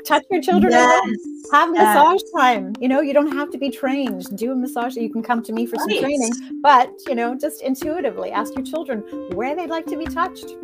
Touch 0.05 0.23
your 0.29 0.41
children 0.41 0.71
yes. 0.71 0.83
at 0.83 0.99
home. 0.99 1.15
Have 1.51 1.71
massage 1.71 2.21
time. 2.35 2.73
You 2.79 2.87
know, 2.87 3.01
you 3.01 3.13
don't 3.13 3.31
have 3.31 3.49
to 3.51 3.57
be 3.57 3.69
trained. 3.69 4.25
Do 4.37 4.51
a 4.51 4.55
massage. 4.55 4.95
You 4.95 5.09
can 5.09 5.23
come 5.23 5.41
to 5.43 5.53
me 5.53 5.65
for 5.65 5.77
right. 5.77 5.89
some 5.89 5.99
training, 5.99 6.31
but 6.61 6.91
you 7.07 7.15
know, 7.15 7.37
just 7.37 7.61
intuitively 7.61 8.28
ask 8.31 8.55
your 8.55 8.65
children 8.65 8.99
where 9.33 9.55
they'd 9.55 9.69
like 9.69 9.85
to 9.87 9.97
be 9.97 10.05
touched. 10.05 10.55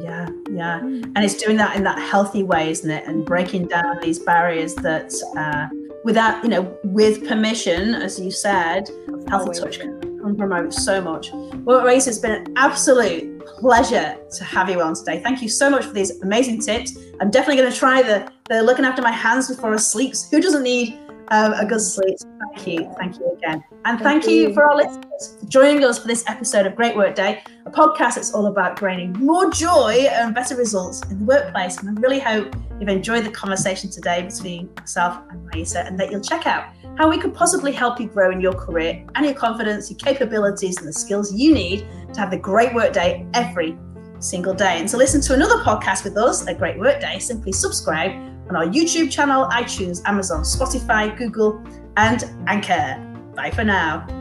Yeah, 0.00 0.28
yeah. 0.50 0.80
Mm. 0.80 1.12
And 1.14 1.18
it's 1.18 1.34
doing 1.34 1.56
that 1.58 1.76
in 1.76 1.84
that 1.84 1.98
healthy 1.98 2.42
way, 2.42 2.70
isn't 2.70 2.90
it? 2.90 3.06
And 3.06 3.24
breaking 3.24 3.68
down 3.68 3.98
these 4.00 4.18
barriers 4.18 4.74
that 4.76 5.12
uh, 5.36 5.68
without, 6.04 6.42
you 6.42 6.48
know, 6.48 6.76
with 6.84 7.26
permission, 7.28 7.94
as 7.94 8.18
you 8.18 8.30
said, 8.30 8.88
healthy 9.28 9.60
touch 9.60 9.78
can 9.78 10.36
promote 10.36 10.72
so 10.72 11.00
much. 11.00 11.30
Well, 11.64 11.84
Race, 11.84 12.06
it's 12.06 12.18
been 12.18 12.32
an 12.32 12.52
absolute 12.56 13.44
pleasure 13.46 14.16
to 14.30 14.44
have 14.44 14.70
you 14.70 14.80
on 14.80 14.94
today. 14.94 15.20
Thank 15.22 15.42
you 15.42 15.48
so 15.48 15.68
much 15.68 15.84
for 15.84 15.92
these 15.92 16.20
amazing 16.22 16.60
tips. 16.60 16.96
I'm 17.20 17.30
definitely 17.30 17.56
going 17.56 17.72
to 17.72 17.78
try 17.78 18.02
the, 18.02 18.30
the 18.48 18.62
looking 18.62 18.84
after 18.84 19.02
my 19.02 19.10
hands 19.10 19.48
before 19.48 19.72
I 19.74 19.76
sleep. 19.76 20.14
Who 20.30 20.40
doesn't 20.40 20.62
need 20.62 20.98
um, 21.30 21.52
a 21.54 21.64
good 21.64 21.80
sleep? 21.80 22.18
Thank 22.54 22.66
you. 22.66 22.94
Thank 22.98 23.18
you 23.18 23.32
again. 23.32 23.62
And 23.84 23.98
thank, 23.98 24.22
thank 24.22 24.26
you. 24.26 24.48
you 24.48 24.54
for 24.54 24.64
our 24.64 24.76
listeners 24.76 25.38
joining 25.48 25.84
us 25.84 25.98
for 25.98 26.08
this 26.08 26.24
episode 26.26 26.66
of 26.66 26.76
Great 26.76 26.96
Work 26.96 27.14
Day, 27.14 27.42
a 27.66 27.70
podcast 27.70 28.16
that's 28.16 28.32
all 28.32 28.46
about 28.46 28.80
gaining 28.80 29.12
more 29.12 29.50
joy 29.50 30.08
and 30.10 30.34
better 30.34 30.56
results 30.56 31.02
in 31.10 31.18
the 31.20 31.24
workplace. 31.24 31.78
And 31.78 31.96
I 31.96 32.00
really 32.00 32.20
hope 32.20 32.54
you've 32.78 32.88
enjoyed 32.88 33.24
the 33.24 33.30
conversation 33.30 33.90
today 33.90 34.22
between 34.22 34.70
myself 34.76 35.18
and 35.30 35.40
Raissa 35.50 35.86
and 35.86 35.98
that 36.00 36.10
you'll 36.10 36.20
check 36.20 36.46
out 36.46 36.72
how 36.98 37.08
we 37.08 37.18
could 37.18 37.34
possibly 37.34 37.72
help 37.72 38.00
you 38.00 38.06
grow 38.08 38.30
in 38.30 38.40
your 38.40 38.52
career 38.52 39.04
and 39.14 39.24
your 39.24 39.34
confidence, 39.34 39.90
your 39.90 39.98
capabilities, 39.98 40.78
and 40.78 40.86
the 40.86 40.92
skills 40.92 41.34
you 41.34 41.54
need 41.54 41.86
to 42.12 42.20
have 42.20 42.30
the 42.30 42.38
great 42.38 42.74
work 42.74 42.92
day 42.92 43.26
every 43.34 43.76
single 44.18 44.54
day. 44.54 44.78
And 44.78 44.88
to 44.88 44.96
listen 44.96 45.20
to 45.22 45.34
another 45.34 45.58
podcast 45.62 46.04
with 46.04 46.16
us, 46.16 46.46
A 46.46 46.54
Great 46.54 46.78
Work 46.78 47.00
Day, 47.00 47.18
simply 47.18 47.52
subscribe 47.52 48.12
on 48.50 48.56
our 48.56 48.66
YouTube 48.66 49.10
channel, 49.10 49.46
iTunes, 49.46 50.02
Amazon, 50.06 50.42
Spotify, 50.42 51.16
Google, 51.16 51.64
and 51.96 52.24
Anchor. 52.46 52.98
Bye 53.34 53.52
for 53.52 53.64
now. 53.64 54.19